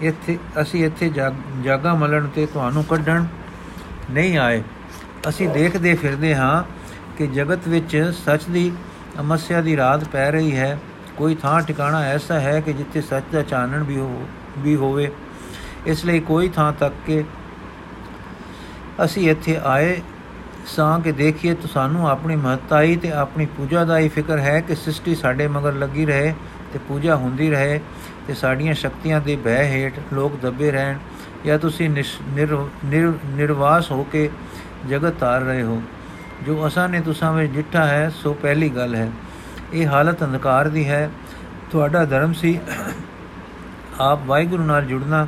ਇੱਥੇ, 0.00 0.38
ਅਸੀਂ 0.62 0.84
ਇੱਥੇ 0.84 1.08
ਜਾਗਾ 1.62 1.94
ਮਲਣ 1.94 2.26
ਤੇ 2.26 2.46
ਤੁਹਾਨੂੰ 2.46 2.84
ਕੱਢਣ 2.84 3.24
ਨਹੀਂ 4.10 4.38
ਆਏ। 4.38 4.62
ਅਸੀਂ 5.28 5.48
ਦੇਖਦੇ 5.48 5.94
ਫਿਰਦੇ 5.94 6.34
ਹਾਂ 6.34 6.62
ਕਿ 7.18 7.26
ਜਗਤ 7.26 7.68
ਵਿੱਚ 7.68 8.12
ਸੱਚ 8.24 8.44
ਦੀ 8.44 8.72
ਅਮਸਿਆ 9.20 9.60
ਦੀ 9.60 9.76
ਰਾਤ 9.76 10.04
ਪੈ 10.04 10.30
ਰਹੀ 10.30 10.56
ਹੈ। 10.56 10.78
ਕੋਈ 11.16 11.34
ਥਾਂ 11.34 11.60
ਟਿਕਾਣਾ 11.60 12.00
ਐਸਾ 12.00 12.40
ਹੈ 12.40 12.60
ਕਿ 12.60 12.72
ਜਿੱਥੇ 12.72 13.00
ਸੱਚ 13.00 13.24
ਦਾ 13.32 13.42
ਚਾਨਣ 13.42 13.82
ਵੀ 13.82 13.96
ਹੋ, 13.96 14.28
ਵੀ 14.58 14.76
ਹੋਵੇ। 14.76 15.10
ਇਸ 15.86 16.04
ਲਈ 16.04 16.20
ਕੋਈ 16.20 16.48
ਥਾਂ 16.48 16.72
ਤੱਕ 16.72 16.94
ਕੇ 17.06 17.24
ਅਸੀਂ 19.04 19.30
ਇੱਥੇ 19.30 19.58
ਆਏ 19.64 20.00
ਸਾਂ 20.66 20.98
ਕਿ 21.00 21.12
ਦੇਖੀਏ 21.12 21.56
ਸਾਨੂੰ 21.72 22.08
ਆਪਣੀ 22.08 22.36
ਮਹਤਾਈ 22.36 22.96
ਤੇ 22.96 23.12
ਆਪਣੀ 23.12 23.46
ਪੂਜਾ 23.46 23.84
ਦਾ 23.84 23.98
ਹੀ 23.98 24.08
ਫਿਕਰ 24.08 24.38
ਹੈ 24.38 24.60
ਕਿ 24.60 24.74
ਸ੍ਰਿਸ਼ਟੀ 24.74 25.14
ਸਾਡੇ 25.14 25.46
ਮਗਰ 25.48 25.72
ਲੱਗੀ 25.72 26.06
ਰਹੇ 26.06 26.34
ਤੇ 26.72 26.78
ਪੂਜਾ 26.88 27.16
ਹੁੰਦੀ 27.16 27.50
ਰਹੇ 27.50 27.80
ਤੇ 28.26 28.34
ਸਾਡੀਆਂ 28.34 28.74
ਸ਼ਕਤੀਆਂ 28.74 29.20
ਦੇ 29.20 29.36
ਬਹਿ 29.36 29.68
ਹੇਠ 29.70 29.98
ਲੋਕ 30.12 30.40
ਦੱਬੇ 30.40 30.70
ਰਹਿਣ 30.70 30.98
ਜਾਂ 31.46 31.58
ਤੁਸੀਂ 31.58 31.90
ਨਿਰਵਾਸ 33.26 33.90
ਹੋ 33.90 34.02
ਕੇ 34.02 34.28
ਜਗਤ 34.88 35.14
ਤਾਰ 35.14 35.40
ਰਹੇ 35.40 35.62
ਹੋ। 35.62 35.82
ਜੋ 36.46 36.66
ਅਸਾਂ 36.66 36.88
ਨੇ 36.88 37.00
ਤੁਸਾਂ 37.00 37.32
ਵਿੱਚ 37.32 37.52
ਜਿੱਠਾ 37.52 37.84
ਹੈ, 37.84 38.08
ਸੋ 38.14 38.32
ਪਹਿਲੀ 38.34 38.68
ਗੱਲ 38.68 38.94
ਹੈ। 38.94 39.10
ਇਹ 39.72 39.86
ਹਾਲਤ 39.86 40.22
ਅੰਧਕਾਰ 40.24 40.68
ਦੀ 40.68 40.88
ਹੈ। 40.88 41.10
ਤੁਹਾਡਾ 41.70 42.04
ਧਰਮ 42.04 42.32
ਸੀ 42.32 42.58
ਆਪ 44.00 44.20
ਵਾਹਿਗੁਰੂ 44.26 44.62
ਨਾਲ 44.62 44.84
ਜੁੜਨਾ, 44.84 45.26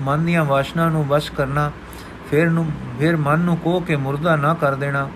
ਮਨ 0.00 0.24
ਦੀਆਂ 0.26 0.44
ਵਾਸ਼ਨਾ 0.44 0.88
ਨੂੰ 0.88 1.06
ਵਸ਼ 1.06 1.30
ਕਰਨਾ 1.32 1.70
ਫਿਰ 2.30 2.50
ਨੂੰ, 2.50 2.70
ਫਿਰ 2.98 3.16
ਮਨ 3.16 3.38
ਨੂੰ 3.38 3.56
ਕੋ 3.56 3.80
ਕੇ 3.80 3.96
ਮੁਰਦਾ 3.96 4.36
ਨਾ 4.36 4.54
ਕਰ 4.54 4.74
ਦੇਣਾ। 4.74 5.08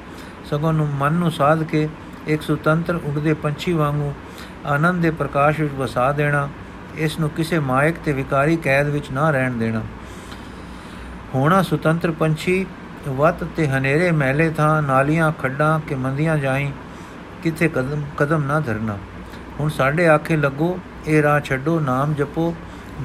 ਸਗੋਂ 0.51 0.73
ਨੂੰ 0.73 0.89
ਮਨ 0.89 1.13
ਨੂੰ 1.13 1.31
ਸਾਧ 1.31 1.63
ਕੇ 1.63 1.89
ਇੱਕ 2.27 2.43
ਸੁਤੰਤਰ 2.43 2.95
ਉੱਡਦੇ 2.95 3.35
ਪੰਛੀ 3.35 3.73
ਵਾਂਗੂ 3.73 4.13
ਆਨੰਦ 4.67 5.03
ਦੇ 5.03 5.11
ਪ੍ਰਕਾਸ਼ 5.11 5.61
ਵਿੱਚ 5.61 5.75
ਵਸਾ 5.75 6.13
ਦੇਣਾ। 6.13 6.49
ਇਸ 6.97 7.19
ਨੂੰ 7.19 7.31
ਕਿਸੇ 7.31 7.59
ਮਾਇਕ 7.59 7.97
ਤੇ 8.05 8.13
ਵਿਕਾਰੀ 8.13 8.57
ਕੈਦ 8.57 8.89
ਵਿੱਚ 8.89 9.11
ਨਾ 9.11 9.31
ਰਹਿਣ 9.31 9.53
ਦੇਣਾ। 9.53 9.83
ਹੋਣਾ 11.35 11.63
ਸੁਤੰਤਰ 11.63 12.11
ਪੰਛੀ, 12.11 12.67
ਵਤ 13.09 13.45
ਤੇ 13.45 13.69
ਹਨੇਰੇ 13.69 14.11
ਮਹਿਲੇ 14.11 14.51
ਥਾਂ, 14.51 14.83
ਨਾਲੀਆਂ, 14.83 15.33
ਖੱਡਾਂ 15.33 15.81
ਕਿ 15.81 15.95
ਮੰਦੀਆਂ 15.95 16.37
ਜਾਈ, 16.37 16.73
ਕਿਥੇ 17.43 17.69
ਕਦਮ 17.69 18.03
ਕਦਮ 18.17 18.45
ਨਾ 18.45 18.61
ਧਰਨਾ। 18.61 18.99
ਹੁਣ 19.61 19.69
ਸਾਡੇ 19.69 20.09
ਆਖੇ 20.09 20.37
ਲੱਗੋ, 20.37 20.79
ਇਹ 21.07 21.23
ਰਾਹ 21.23 21.41
ਛੱਡੋ, 21.41 21.81
ਨਾਮ 21.81 22.15
ਜਪੋ, 22.15 22.55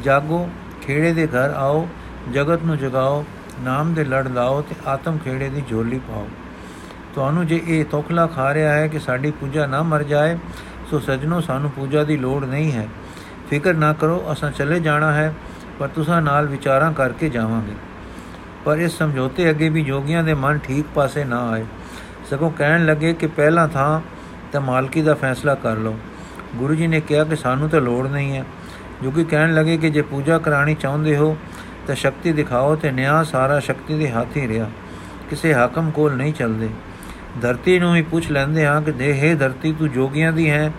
ਜਾਗੋ, 0.03 0.49
ਖੇੜੇ 0.81 1.13
ਦੇ 1.13 1.27
ਘਰ 1.27 1.53
ਆਓ, 1.57 1.87
ਜਗਤ 2.33 2.63
ਨੂੰ 2.63 2.77
ਜਗਾਓ 2.77 3.25
ਨਾਮ 3.61 3.93
ਦੇ 3.93 4.03
ਲੜ 4.03 4.27
ਲਾਓ 4.27 4.61
ਤੇ 4.61 4.75
ਆਤਮ 4.87 5.17
ਖੇੜੇ 5.17 5.49
ਦੀ 5.49 5.63
ਝੋਲੀ 5.69 5.99
ਪਾਓ। 5.99 6.27
ਤੁਹਾਨੂੰ 7.13 7.47
ਜੇ 7.47 7.61
ਇਹ 7.67 7.85
ਤੋਖਲਾ 7.85 8.27
ਖਾ 8.27 8.53
ਰਿਹਾ 8.53 8.73
ਹੈ 8.73 8.87
ਕਿ 8.87 8.99
ਸਾਡੀ 8.99 9.31
ਪੂਜਾ 9.31 9.65
ਨਾ 9.65 9.83
ਮਰ 9.83 10.03
ਜਾਏ, 10.03 10.37
ਸੋ 10.89 10.99
ਸਜਣੋ, 10.99 11.41
ਸਾਨੂੰ 11.41 11.71
ਪੂਜਾ 11.71 12.03
ਦੀ 12.03 12.17
ਲੋੜ 12.17 12.45
ਨਹੀਂ 12.45 12.71
ਹੈ। 12.71 12.87
ਫਿਕਰ 13.49 13.73
ਨਾ 13.73 13.93
ਕਰੋ, 13.93 14.25
ਅਸਾਂ 14.31 14.51
ਚਲੇ 14.51 14.79
ਜਾਣਾ 14.79 15.13
ਹੈ, 15.13 15.33
ਪਰ 15.79 15.87
ਤੁਸਾਂ 15.87 16.21
ਨਾਲ 16.21 16.47
ਵਿਚਾਰਾਂ 16.47 16.93
ਕਰਕੇ 16.93 17.29
ਜਾਵਾਂਗੇ। 17.29 17.73
ਪਰ 18.65 18.77
ਇਸ 18.77 18.97
ਸਮਝੌਤੇ 18.97 19.49
ਅੱਗੇ 19.49 19.69
ਵੀ 19.69 19.81
ਜੋਗੀਆਂ 19.81 20.23
ਦੇ 20.23 20.33
ਮਨ 20.33 20.57
ਠੀਕ 20.57 20.85
ਪਾਸੇ 20.95 21.23
ਨਾ 21.23 21.49
ਆਏ। 21.49 21.65
ਸਗੋਂ 22.29 22.51
ਕਹਿਣ 22.51 22.85
ਲੱਗੇ 22.85 23.13
ਕਿ 23.13 23.27
ਪਹਿਲਾਂ 23.27 23.67
ਥਾਂ 23.67 24.01
ਤੇ 24.51 24.59
ਮਾਲਕੀ 24.59 25.01
ਦਾ 25.01 25.13
ਫੈਸਲਾ 25.13 25.55
ਕਰ 25.55 25.75
ਲਓ। 25.75 25.99
ਗੁਰੂ 26.55 26.75
ਜੀ 26.75 26.87
ਨੇ 26.87 27.01
ਕਿਹਾ 27.01 27.23
ਕਿ 27.23 27.35
ਸਾਨੂੰ 27.35 27.69
ਤਾਂ 27.69 27.81
ਲੋੜ 27.81 28.07
ਨਹੀਂ 28.07 28.37
ਹੈ। 28.37 28.45
ਜੋ 29.03 29.11
ਕਿ 29.11 29.23
ਕਹਿਣ 29.23 29.53
ਲੱਗੇ 29.53 29.77
ਕਿ 29.77 29.89
ਜੇ 29.89 30.01
ਪੂਜਾ 30.01 30.37
ਕਰਾਣੀ 30.37 30.75
ਚਾਹੁੰਦੇ 30.75 31.17
ਹੋ 31.17 31.37
ਤਾਂ 31.87 31.95
ਸ਼ਕਤੀ 31.95 32.31
ਦਿਖਾਓ 32.31 32.75
ਤੇ 32.75 32.91
ਨਿਆਂ 32.91 33.23
ਸਾਰਾ 33.23 33.59
ਸ਼ਕਤੀ 33.59 33.97
ਦੇ 33.97 34.11
ਹੱਥ 34.11 34.37
ਹੀ 34.37 34.47
ਰਿਹਾ। 34.47 34.69
ਕਿਸੇ 35.29 35.53
ਹਾਕਮ 35.53 35.91
ਕੋਲ 35.91 36.15
ਨਹੀਂ 36.15 36.33
ਚੱਲਦੇ। 36.33 36.69
ਧਰਤੀ 37.41 37.79
ਨੂੰ 37.79 37.95
ਹੀ 37.95 38.01
ਪੁੱਛ 38.01 38.31
ਲੈਂਦੇ 38.31 38.65
ਹਾਂ 38.65 38.81
ਕਿ 38.81 38.91
ਦੇਹੇ 38.91 39.35
ਧਰਤੀ, 39.35 39.73
ਤੂੰ 39.73 39.89
ਜੋਗੀਆਂ 39.89 40.33
ਦੀ 40.33 40.49
ਹੈ 40.49 40.71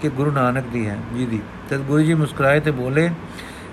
ਕਿ 0.00 0.08
ਗੁਰੂ 0.08 0.30
ਨਾਨਕ 0.30 0.64
ਦੀ 0.64 0.88
ਹੈ? 0.88 0.96
ਜੀ 1.16 1.26
ਦੀ। 1.26 1.40
ਤਦ 1.68 1.78
ਗੁਰੂ 1.78 2.02
ਜੀ 2.02 2.14
ਮੁਸਕਰਾਏ 2.14 2.60
ਤੇ 2.60 2.70
ਬੋਲੇ, 2.70 3.10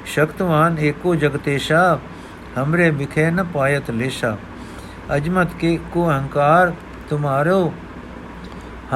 ਸ਼ਕਤਵਾਨ 0.06 0.80
ਏਕੋ 0.80 1.16
ਜਗਤੇਸ਼ਾ, 1.16 2.00
ਹਮਰੇ 2.64 2.90
ਵਿਖੇ 2.90 3.32
ਨ 3.32 3.44
ਪਾਇਤ 3.44 3.92
ਲੇਸ਼ਾ। 3.92 4.38
ਅਜਮਤ 5.16 5.48
ਕੇ 5.60 5.80
ਕੋ 5.92 6.10
ਅਹੰਕਾਰ 6.10 6.74
ਤੁਮਾਰੋ, 7.10 7.74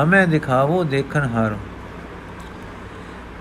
ਹਮੇ 0.04 0.26
ਦਿਖਾਵੋ 0.26 0.84
ਦੇਖਣ 0.84 1.28
ਹਾਰੋ। 1.28 1.58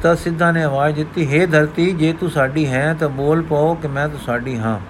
ਤਾਂ 0.02 0.16
ਸਿੱਧਾ 0.16 0.52
ਨੇ 0.52 0.62
ਆਵਾਜ਼ 0.62 0.96
ਦਿੱਤੀ, 0.96 1.40
ਹੈ 1.40 1.46
ਧਰਤੀ, 1.46 1.92
ਜੇ 1.92 2.12
ਤੂੰ 2.12 2.30
ਸਾਡੀ 2.30 2.66
ਹੈ 2.66 2.96
ਤਾਂ 3.00 3.08
ਬੋਲ 3.08 3.42
ਪਾਓ 3.42 3.74
ਕਿ 3.74 3.88
ਮੈਂ 3.88 4.08
ਤਾਂ 4.08 4.18
ਸਾਡੀ 4.26 4.58
ਹਾਂ। 4.58 4.80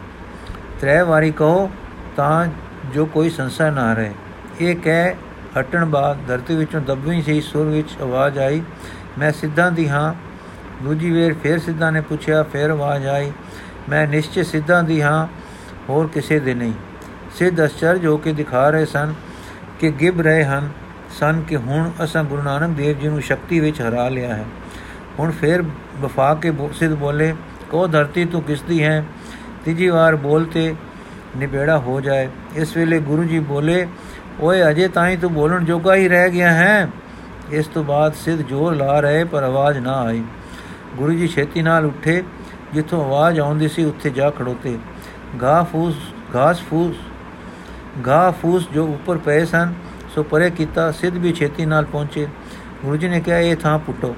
ਤਰੇ 0.81 1.03
ਵਾਰੀ 1.03 1.31
ਕਹੋ 1.31 1.71
ਤਾਂ 2.17 2.47
ਜੋ 2.95 3.07
ਕੋਈ 3.07 3.31
ਸੰਸਾ 3.31 3.71
ਨਾ 3.71 3.95
ਰਹੇ। 3.95 4.13
ਇਹ 4.61 4.77
ਕਹਿ 4.77 5.15
ਹਟਣ 5.61 5.85
ਬਾਅਦ 5.85 6.19
ਧਰਤੀ 6.29 6.57
ਵਿੱਚੋਂ 6.57 6.81
ਦੱਬਵੀਂ 6.81 7.23
ਸੀ, 7.23 7.41
ਸੁਰ 7.41 7.67
ਵਿੱਚ 7.67 7.89
ਆਵਾਜ਼ 8.03 8.39
ਆਈ, 8.39 8.63
ਮੈਂ 9.19 9.33
ਸਿੱਧਾਂ 9.33 9.73
ਦੀ 9.73 9.89
ਹਾਂ। 9.89 10.15
ਦੂਜੀ 10.83 11.11
ਵੇਰ 11.11 11.35
ਫੇਰ 11.35 11.59
ਸਿੱਧਾ 11.59 11.91
ਨੇ 11.91 12.01
ਪੁੱਛਿਆ, 12.01 12.43
ਫੇਰ 12.43 12.71
ਆਵਾਜ਼ 12.71 13.07
ਆਈ, 13.07 13.33
ਮੈਂ 13.89 14.07
ਨਿਸ਼ਚੈ 14.07 14.43
ਸਿੱਧਾਂ 14.43 14.83
ਦੀ 14.83 15.03
ਹਾਂ, 15.03 15.27
ਹੋਰ 15.89 16.07
ਕਿਸੇ 16.07 16.39
ਦੇ 16.41 16.55
ਨਹੀਂ। 16.55 16.73
ਸਿੱਧ 17.35 17.65
ਅਚਰਜ 17.65 18.07
ਹੋ 18.07 18.17
ਕੇ 18.17 18.33
ਦਿਖਾ 18.33 18.71
ਰਹੇ 18.71 18.87
ਸਨ 18.87 19.15
ਕਿ 19.81 19.91
ਗਿਬ 19.91 20.21
ਰਹੇ 20.21 20.45
ਹਨ, 20.45 20.69
ਸਨ 21.21 21.43
ਕਿ 21.49 21.57
ਹੁਣ 21.57 21.91
ਅਸਾਂ 22.05 22.25
ਗੁਰੂ 22.25 22.43
ਨਾਨਕ 22.43 22.77
ਦੇਵ 22.77 22.99
ਜੀ 22.99 23.09
ਨੂੰ 23.09 23.23
ਸ਼ਕਤੀ 23.23 23.61
ਵਿੱਚ 23.61 23.81
ਹਰਾ 23.81 24.09
ਲਿਆ 24.09 24.35
ਹੈ। 24.35 24.45
ਹੁਣ 25.21 25.31
ਫੇਰ 25.31 25.63
ਵਫਾ 26.01 26.35
ਕੇ 26.35 26.53
ਸਿੱਧ 26.73 26.93
ਬੋਲੇ 26.95 27.35
ਕੋ 27.71 27.87
ਧਰਤੀ 27.87 28.25
ਤੂੰ 28.25 28.43
ਕਿਸ 28.43 28.63
ਦੀ 28.63 28.83
ਹੈ? 28.85 29.05
ਤੀਜੀ 29.65 29.89
ਵਾਰ 29.89 30.17
ਬੋਲਤੇ 30.17 30.75
ਨਿਬੇੜਾ 31.37 31.79
ਹੋ 31.79 32.01
ਜਾਏ। 32.01 32.29
ਇਸ 32.55 32.77
ਵੇਲੇ 32.77 32.99
ਗੁਰੂ 32.99 33.25
ਜੀ 33.25 33.39
ਬੋਲੇ, 33.39 33.87
ਓਏ, 34.41 34.71
ਅਜੇ 34.71 34.89
ਤਾਂ 34.89 35.09
ਹੀ 35.09 35.17
ਤੂੰ 35.17 35.33
ਬੋਲਣ 35.33 35.65
ਜੋਗਾ 35.65 35.95
ਹੀ 35.95 36.09
ਰਹਿ 36.09 36.31
ਗਿਆ 36.31 36.53
ਹੈ। 36.53 36.89
ਇਸ 37.51 37.67
ਤੋਂ 37.67 37.85
ਬਾਅਦ 37.85 38.15
ਸਿੱਧ 38.15 38.41
ਜੋਰ 38.41 38.75
ਲਾ 38.75 39.01
ਰਹੇ, 39.01 39.25
ਪਰ 39.25 39.43
ਆਵਾਜ਼ 39.43 39.79
ਨਾ 39.79 39.93
ਆਈ। 39.93 40.23
ਗੁਰੂ 40.97 41.13
ਜੀ 41.13 41.29
ਛੇਤੀ 41.29 41.63
ਨਾਲ 41.63 41.87
ਉੱਠੇ, 41.87 42.23
ਜਿੱਥੋਂ 42.75 43.05
ਆਵਾਜ਼ 43.05 43.41
ਆਉਂਦੀ 43.41 43.69
ਸੀ, 43.69 43.85
ਉੱਥੇ 43.85 44.11
ਜਾ 44.11 44.31
ਖੜੋਤੇ। 44.31 44.79
ਘਾਹ 45.43 45.65
ਫੂਸ 45.65 45.95
ਘਾਸ 46.37 46.61
ਫੂਸ 46.61 46.97
ਘਾਹ 48.07 48.33
ਫੂਸ 48.33 48.69
ਜੋ 48.75 48.87
ਉੱਪਰ 48.87 49.19
ਪਏ 49.19 49.45
ਸਨ, 49.45 49.75
ਸੋ 50.15 50.23
ਪਰੇ 50.23 50.51
ਕੀਤਾ, 50.51 50.91
ਸਿੱਧ 50.91 51.17
ਵੀ 51.17 51.33
ਛੇਤੀ 51.33 51.67
ਨਾਲ 51.67 51.85
ਪਹੁੰਚੇ। 51.85 52.27
ਗੁਰੂ 52.85 52.97
ਜੀ 52.97 53.09
ਨੇ 53.09 53.21
ਕਿਹਾ, 53.21 53.39
ਇਹ 53.39 53.57
ਥਾਂ 53.57 53.79
ਪੁੱਟੋ। 53.79 54.15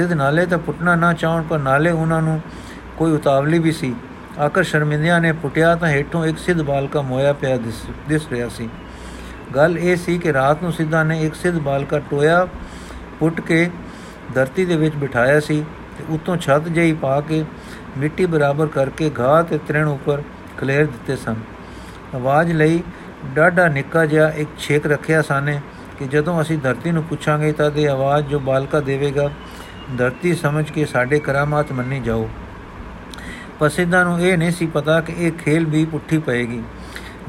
ਸਿੱਧ 0.00 0.12
ਨਾਲੇ 0.12 0.44
ਤਾਂ 0.46 0.58
ਪੁੱਟਣਾ 0.58 0.94
ਨਾ 0.96 1.12
ਚਾਹਣ, 1.12 1.42
ਪਰ 1.42 1.58
ਨਾਲੇ 1.58 1.90
ਉਹਨਾਂ 1.90 2.20
ਨੂੰ 2.22 2.40
ਕੋਈ 2.98 3.12
ਉਤਾਵਲੀ 3.12 3.58
ਵੀ 3.58 3.72
ਸੀ। 3.72 3.94
ਆਕਰ 4.38 4.62
ਸ਼ਰਮਿੰਦਿਆਂ 4.62 5.20
ਨੇ 5.20 5.32
ਪੁੱਟਿਆ 5.32 5.74
ਤਾਂ 5.76 5.88
ਹੇਠੋਂ 5.88 6.24
ਇੱਕ 6.26 6.38
ਸਿੱਧ 6.38 6.62
ਬਾਲਕਾ 6.62 7.00
ਮੋਇਆ 7.02 7.32
ਪਿਆ 7.32 7.56
ਦਿਸ 8.08 8.28
ਰਿਹਾ 8.32 8.48
ਸੀ। 8.48 8.68
ਗੱਲ 9.56 9.76
ਇਹ 9.78 9.96
ਸੀ 9.96 10.16
ਕਿ 10.18 10.32
ਰਾਤ 10.32 10.62
ਨੂੰ 10.62 10.72
ਸਿੱਧਾ 10.72 11.02
ਨੇ 11.02 11.20
ਇੱਕ 11.22 11.34
ਸਿੱਧ 11.34 11.58
ਬਾਲਕਾ 11.58 11.98
ਟੋਇਆ, 12.10 12.46
ਪੁੱਟ 13.18 13.40
ਕੇ 13.40 13.68
ਧਰਤੀ 14.34 14.64
ਦੇ 14.64 14.76
ਵਿੱਚ 14.76 14.96
ਬਿਠਾਇਆ 14.96 15.40
ਸੀ 15.40 15.60
ਤੇ 15.98 16.04
ਉਤੋਂ 16.14 16.36
ਛੱਤ 16.36 16.68
ਜਈ 16.70 16.92
ਪਾ 17.02 17.20
ਕੇ 17.20 17.44
ਮਿੱਟੀ 17.98 18.26
ਬਰਾਬਰ 18.26 18.66
ਕਰਕੇ 18.68 19.10
ਘਾਹ 19.20 19.42
ਤੇ 19.42 19.58
ਤ੍ਰਿਣ 19.68 19.88
ਉੱਪਰ 19.88 20.22
ਖਲੇਰ 20.58 20.86
ਦਿੱਤੇ 20.86 21.16
ਸਨ। 21.16 21.36
ਆਵਾਜ਼ 22.14 22.52
ਲਈ 22.52 22.82
ਡਾਡਾ 23.34 23.68
ਨਿੱਕਾ 23.68 24.06
ਜਿਹਾ 24.06 24.28
ਇੱਕ 24.32 24.58
ਛੇਕ 24.58 24.86
ਰੱਖਿਆ 24.86 25.22
ਸਾਨੇ 25.22 25.60
ਕਿ 25.98 26.06
ਜਦੋਂ 26.08 26.40
ਅਸੀਂ 26.40 26.58
ਧਰਤੀ 26.58 26.90
ਨੂੰ 26.90 27.02
ਪੁੱਛਾਂਗੇ 27.04 27.52
ਤਾਂ 27.52 27.70
ਇਹ 27.70 27.88
ਆਵਾਜ਼ 27.88 28.26
ਜੋ 28.26 28.38
ਬਾਲਕਾ 28.40 28.80
ਦੇਵੇਗਾ 28.80 29.30
ਧਰਤੀ 29.98 30.34
ਸਮਝ 30.34 30.70
ਕੇ 30.70 30.84
ਸਾਡੇ 30.84 31.18
ਕਰਾਮਾਤ 31.18 31.72
ਮੰਨੀ 31.72 32.00
ਜਾਓ। 32.00 32.30
ਪਸਿੰਦਾ 33.58 34.04
ਨੂੰ 34.04 34.20
ਇਹ 34.20 34.38
ਨਹੀਂ 34.38 34.50
ਸੀ 34.50 34.66
ਪਤਾ 34.66 35.00
ਕਿ 35.00 35.14
ਇਹ 35.18 35.32
ਖੇਲ 35.32 35.64
ਵੀ 35.64 35.84
ਪੁੱਠੀ 35.84 36.18
ਪਏਗੀ। 36.18 36.62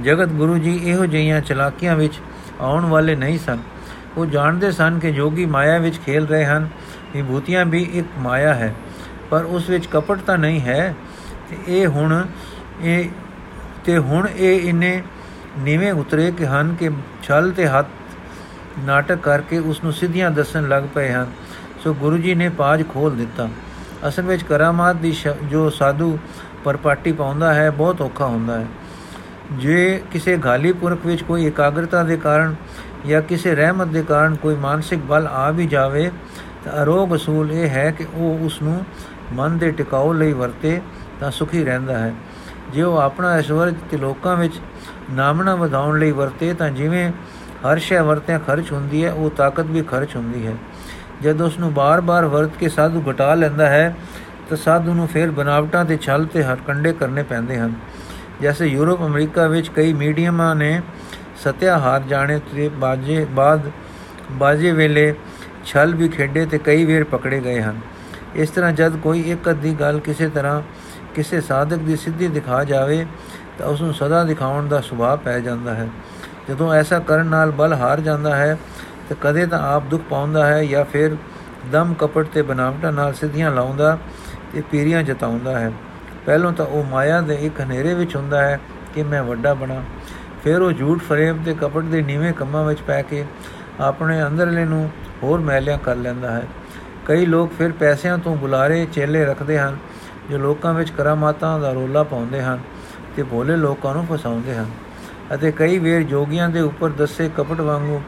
ਜਗਤ 0.02 0.30
ਗੁਰੂ 0.30 0.58
ਜੀ 0.58 0.80
ਇਹੋ 0.84 1.06
ਜਿਹੀਆਂ 1.06 1.41
ਚਲਾਕੀਆਂ 1.41 1.95
ਵਿੱਚ 1.95 2.13
ਆਉਣ 2.62 2.86
ਵਾਲੇ 2.86 3.15
ਨਹੀਂ 3.15 3.39
ਸਨ। 3.39 3.58
ਉਹ 4.17 4.26
ਜਾਣਦੇ 4.26 4.71
ਸਨ 4.71 5.00
ਕਿ 5.00 5.12
ਜੋਗੀ 5.12 5.45
ਮਾਇਆ 5.45 5.78
ਵਿੱਚ 5.78 6.00
ਖੇਲ 6.00 6.28
ਰਹੇ 6.28 6.45
ਹਨ। 6.45 6.69
ਵਿਭੂਤੀਆਂ 7.13 7.65
ਵੀ 7.65 7.84
ਇੱਕ 7.93 8.08
ਮਾਇਆ 8.17 8.54
ਹੈ। 8.54 8.76
ਪਰ 9.30 9.43
ਉਸ 9.43 9.69
ਵਿੱਚ 9.69 9.86
ਕਪਟ 9.86 10.17
ਤਾਂ 10.17 10.38
ਨਹੀਂ 10.38 10.62
ਹੈ। 10.62 10.95
ਤੇ 11.50 11.58
ਇਹ 11.67 11.88
ਹੁਣ 11.88 12.26
ਇਹ 12.82 13.10
ਤੇ 13.86 13.97
ਹੁਣ 13.97 14.28
ਇਹ 14.36 14.69
ਇਨੇ 14.69 15.04
ਨੀਵੇਂ 15.60 15.93
ਉਤਰੇ 15.93 16.32
ਕਿ 16.32 16.45
ਹਨ 16.45 16.76
ਕਿ 16.80 16.89
ਛਲ 17.24 17.52
ਤੇ 17.52 17.67
ਹੱਥ 17.67 17.88
ਨਾਟਕ 18.80 19.15
ਕਰਕੇ 19.15 19.60
ਉਸ 19.60 19.84
ਨੂੰ 19.84 19.93
ਸਿੱਧੀਆਂ 19.93 20.32
ਦੱਸਣ 20.32 20.67
ਲੱਗ 20.67 20.84
ਪਏ 20.93 21.12
ਹਨ। 21.12 21.28
ਸੋ 21.84 21.94
ਗੁਰੂ 21.94 22.17
ਜੀ 22.17 22.34
ਨੇ 22.36 22.50
ਪਾਜ 22.50 22.84
ਖੋਲ 22.89 23.15
ਦਿੱਤਾ। 23.15 23.48
ਅਸਲ 24.08 24.24
ਵਿੱਚ 24.24 24.44
ਕਰਾਮਾਤ 24.44 24.96
ਦੀ 24.96 25.15
ਜੋ 25.44 25.70
ਸਾਧੂ 25.70 26.17
ਪਰਪਾਟੀ 26.63 27.12
ਪਾਉਂਦਾ 27.12 27.54
ਹੈ, 27.54 27.70
ਬਹੁਤ 27.70 28.02
ਔਖਾ 28.02 28.26
ਹੁੰਦਾ 28.26 28.60
ਹੈ। 28.60 28.65
ਜੇ 29.52 30.02
ਕਿਸੇ 30.12 30.38
ਗਾਲੀ 30.38 30.74
ਪੁਰਖ 30.74 31.06
ਵਿੱਚ 31.06 31.24
ਕੋਈ 31.24 31.46
ਇਕਾਗਰਤਾ 31.46 32.04
ਦੇ 32.04 32.17
ਕਾਰਨ 32.17 32.56
ਜਾਂ 33.08 33.22
ਕਿਸੇ 33.22 33.56
ਰਹਿਮਤ 33.56 33.88
ਦੇ 33.88 34.04
ਕਾਰਨ 34.04 34.36
ਕੋਈ 34.36 34.56
ਮਾਨਸਿਕ 34.56 35.00
ਬਲ 35.00 35.28
ਆ 35.28 35.50
ਵੀ 35.52 35.65
ਜਾਵੇ, 35.67 36.12
ਤਾਂ 36.65 36.84
ਅਰੋਗ 36.84 37.15
ਅਸੂਲ 37.15 37.52
ਇਹ 37.52 37.70
ਹੈ 37.70 37.89
ਕਿ 37.91 38.06
ਉਹ 38.13 38.46
ਉਸ 38.46 38.62
ਨੂੰ 38.62 38.84
ਮਨ 39.34 39.58
ਦੇ 39.58 39.72
ਟਿਕਾਉ 39.72 40.13
ਲਈ 40.13 40.34
ਵਰਤੇ 40.34 40.80
ਤਾਂ 41.20 41.32
ਸੁਖੀ 41.32 41.63
ਰਹਿੰਦਾ 41.63 41.98
ਹੈ। 42.00 42.13
ਜੇ 42.74 42.82
ਉਹ 42.82 42.98
ਆਪਣਾ 42.98 43.32
ਐਸ਼ਵਰਜ 43.32 43.76
ਤੇ 43.91 43.98
ਲੋਕਾਂ 43.98 44.36
ਵਿੱਚ 44.36 44.60
ਨਾਮਣਾ 45.12 45.56
ਵਧਾਉਣ 45.56 46.00
ਲਈ 46.00 46.12
ਵਰਤੇ 46.12 46.54
ਤਾਂ 46.54 46.70
ਜਿਵੇਂ 46.70 47.12
ਹਰ 47.65 47.78
ਸ਼ੈ 47.78 48.02
ਵਰਤਿਆਂ 48.02 48.39
ਖਰਚ 48.39 48.72
ਹੁੰਦੀ 48.72 49.06
ਹੈ, 49.06 49.12
ਉਹ 49.13 49.30
ਤਾਕਤ 49.30 49.65
ਵੀ 49.65 49.82
ਖਰਚ 49.82 50.15
ਹੁੰਦੀ 50.15 50.46
ਹੈ। 50.48 50.54
ਜਦ 51.24 51.42
ਉਸ 51.42 51.58
ਨੂੰ 51.60 51.74
ਬਾਰ-ਬਾਰ 51.74 52.26
ਵਰਤ 52.26 52.58
ਕੇ 52.60 52.70
ਸਾਧੂ 52.70 53.04
ਘਟਾ 53.12 53.34
ਲੈਂਦਾ 53.34 53.70
ਹੈ, 53.70 53.96
ਤਾਂ 54.50 54.58
ਸਾਧੂ 54.58 54.94
ਨੂੰ 54.94 55.08
ਫਿਰ 55.08 55.32
ਬਨਾਵਟਾਂ 55.32 55.86
ਤੇ 55.86 55.98
ਛਲ 55.98 56.26
ਤੇ 56.26 56.44
ਹਰਕੰਡੇ 56.44 56.94
ਕਰਨੇ 56.94 57.24
ਪੈਂਦੇ 57.24 57.58
ਹਨ। 57.58 57.74
ਜੈਸੇ 58.42 58.66
ਯੂਰਪ, 58.66 59.02
ਅਮਰੀਕਾ 59.02 59.48
ਵਿੱਚ 59.48 59.70
ਕਈ 59.70 59.94
ਮੀਡੀਅਮਾਂ 59.94 60.56
ਨੇ 60.56 60.82
ਸਤਿਆ 61.44 61.78
ਹਾਰ 61.80 62.02
ਜਾਣੇ 62.02 62.40
ਤੇ 62.56 62.70
ਬਾਜੇ, 62.70 63.26
ਬਾਦ, 63.26 63.70
ਬਾਜੇ 64.32 64.72
ਵੇਲੇ 64.72 65.14
ਛਲ 65.66 65.96
ਵੀ 65.96 66.08
ਖੇਡੇ 66.08 66.46
ਤੇ 66.46 66.58
ਕਈ 66.58 66.86
ਵੇਰ 66.86 67.04
ਪਕੜੇ 67.04 67.40
ਗਏ 67.40 67.62
ਹਨ। 67.62 67.80
ਇਸ 68.36 68.50
ਤਰ੍ਹਾਂ 68.50 68.72
ਜਦ 68.72 68.96
ਕੋਈ 68.98 69.22
ਇੱਕ 69.22 69.50
ਅੱਧੀ 69.50 69.74
ਗੱਲ 69.74 70.00
ਕਿਸੇ 70.00 70.30
ਤਰ੍ਹਾਂ 70.30 70.62
ਕਿਸੇ 71.16 71.42
ਸਾਧਕ 71.42 71.78
ਦੀ 71.78 71.96
ਸਿੱਧੀ 71.96 72.28
ਦਿਖਾ 72.28 72.64
ਜਾਵੇ, 72.64 73.06
ਤਾਂ 73.60 73.68
ਉਸ 73.68 73.82
ਨੂੰ 73.82 73.94
ਸਦਾ 73.94 74.24
ਦਿਖਾਉਣ 74.24 74.68
ਦਾ 74.68 74.82
ਸੁਭਾਅ 74.82 75.16
ਪੈ 75.16 75.40
ਜਾਂਦਾ 75.40 75.74
ਹੈ। 75.74 75.88
ਜਦੋਂ 76.50 76.74
ਐਸਾ 76.74 77.00
ਕਰਨ 77.00 77.26
ਨਾਲ 77.26 77.52
ਬਲ 77.52 77.74
ਹਾਰ 77.74 78.00
ਜਾਂਦਾ 78.00 78.36
ਹੈ 78.36 78.58
ਤੇ 79.12 79.15
ਕਦੇ 79.21 79.45
ਤਾਂ 79.45 79.60
ਆਪ 79.60 79.84
ਦੁੱਖ 79.84 80.04
ਪਾਉਂਦਾ 80.10 80.45
ਹੈ 80.45 80.63
ਜਾਂ 80.65 80.84
ਫਿਰ 80.86 81.15
ਦਮ 81.71 81.93
ਕਪਟ 81.93 82.28
ਤੇ 82.28 82.41
ਬਨਾਵਟਾਂ 82.41 82.91
ਨਾਲ 82.91 83.13
ਸਿੱਧੀਆਂ 83.13 83.52
ਲਾਉਂਦਾ 83.52 83.97
ਤੇ 84.54 84.62
ਪੀਰੀਆਂ 84.71 85.02
ਜਤਾਉਂਦਾ 85.04 85.60
ਹੈ। 85.60 85.71
ਪਹਿਲੋਂ 86.26 86.52
ਤਾਂ 86.52 86.65
ਉਹ 86.65 86.84
ਮਾਇਆ 86.84 87.19
ਦੇ 87.21 87.36
ਇੱਕ 87.36 87.60
ਹਨੇਰੇ 87.62 87.93
ਵਿੱਚ 87.93 88.15
ਹੁੰਦਾ 88.15 88.41
ਹੈ 88.41 88.60
ਕਿ 88.93 89.04
ਮੈਂ 89.04 89.24
ਵੱਡਾ 89.24 89.54
ਬਣਾ। 89.54 89.82
ਫਿਰ 90.43 90.62
ਉਹ 90.62 90.71
ਝੂਠ 90.71 91.02
ਫਰੇਬ 91.02 91.43
ਤੇ 91.45 91.54
ਕਪਟ 91.54 91.84
ਦੇ 91.84 92.02
ਨੀਵੇਂ 92.02 92.34
ਕੰਮਾਂ 92.34 92.63
ਵਿੱਚ 92.65 92.82
ਪੈ 92.82 93.02
ਕੇ 93.02 93.26
ਆਪਣੇ 93.80 94.21
ਅੰਦਰਲੇ 94.24 94.65
ਨੂੰ 94.65 94.89
ਹੋਰ 95.24 95.39
ਮੈਲਿਆ 95.39 95.78
ਕਰ 95.78 95.95
ਲੈਂਦਾ 95.95 96.32
ਹੈ। 96.32 96.47
ਕਈ 97.06 97.26
ਲੋਕ 97.26 97.52
ਫਿਰ 97.58 97.71
ਪੈਸਿਆਂ 97.71 98.17
ਤੋਂ 98.17 98.36
ਬੁਲਾਰੇ 98.36 98.86
ਚੇਲੇ 98.86 99.26
ਰੱਖਦੇ 99.26 99.60
ਹਨ, 99.60 99.78
ਜੋ 100.32 100.38
ਲੋਕਾਂ 100.38 100.74
ਵਿੱਚ 100.74 100.89
ਕਰਾਮਾਤਾਂ 100.89 101.60
ਦਾ 101.60 101.71
ਰੋਲਾ 101.71 102.04
ਪਾਉਂਦੇ 102.04 102.41
ਹਨ 102.41 102.60
ਤੇ 103.15 103.24
ਭੋਲੇ 103.24 103.56
ਲੋਕਾਂ 103.56 103.93
ਨੂੰ 103.93 104.06
ਫਸਾਉਂਦੇ 104.06 104.56
ਹਨ। 104.56 104.71
ਅਤੇ 105.34 105.52
ਕਈ 105.52 105.78
ਵੇਰ 105.80 106.04
ਜੋਗੀਆਂ 106.04 106.50
ਦੇ 106.50 106.62
ਉੱਪਰ 106.62 106.89
ਦੱਸੇ 106.89 107.30
ਕਪਟ 107.38 107.62
ਵਾਂਗੂ 107.62 108.02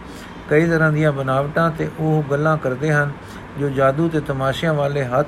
ਕਈ 0.49 0.67
ਤਰ੍ਹਾਂ 0.67 0.91
ਦੀਆਂ 0.91 1.12
ਬਨਾਵਟਾਂ 1.12 1.71
ਤੇ 1.71 1.89
ਉਹ 1.99 2.23
ਗੱਲਾਂ 2.32 2.58
ਕਰਦੇ 2.58 2.91
ਹਨ, 2.93 3.12
ਜੋ 3.60 3.69
ਜਾਦੂ 3.69 4.10
ਤੇ 4.10 4.19
ਤਮਾਸ਼ਿਆਂ 4.19 4.73
ਵਾਲੇ 4.73 5.06
ਹੱਥ 5.06 5.27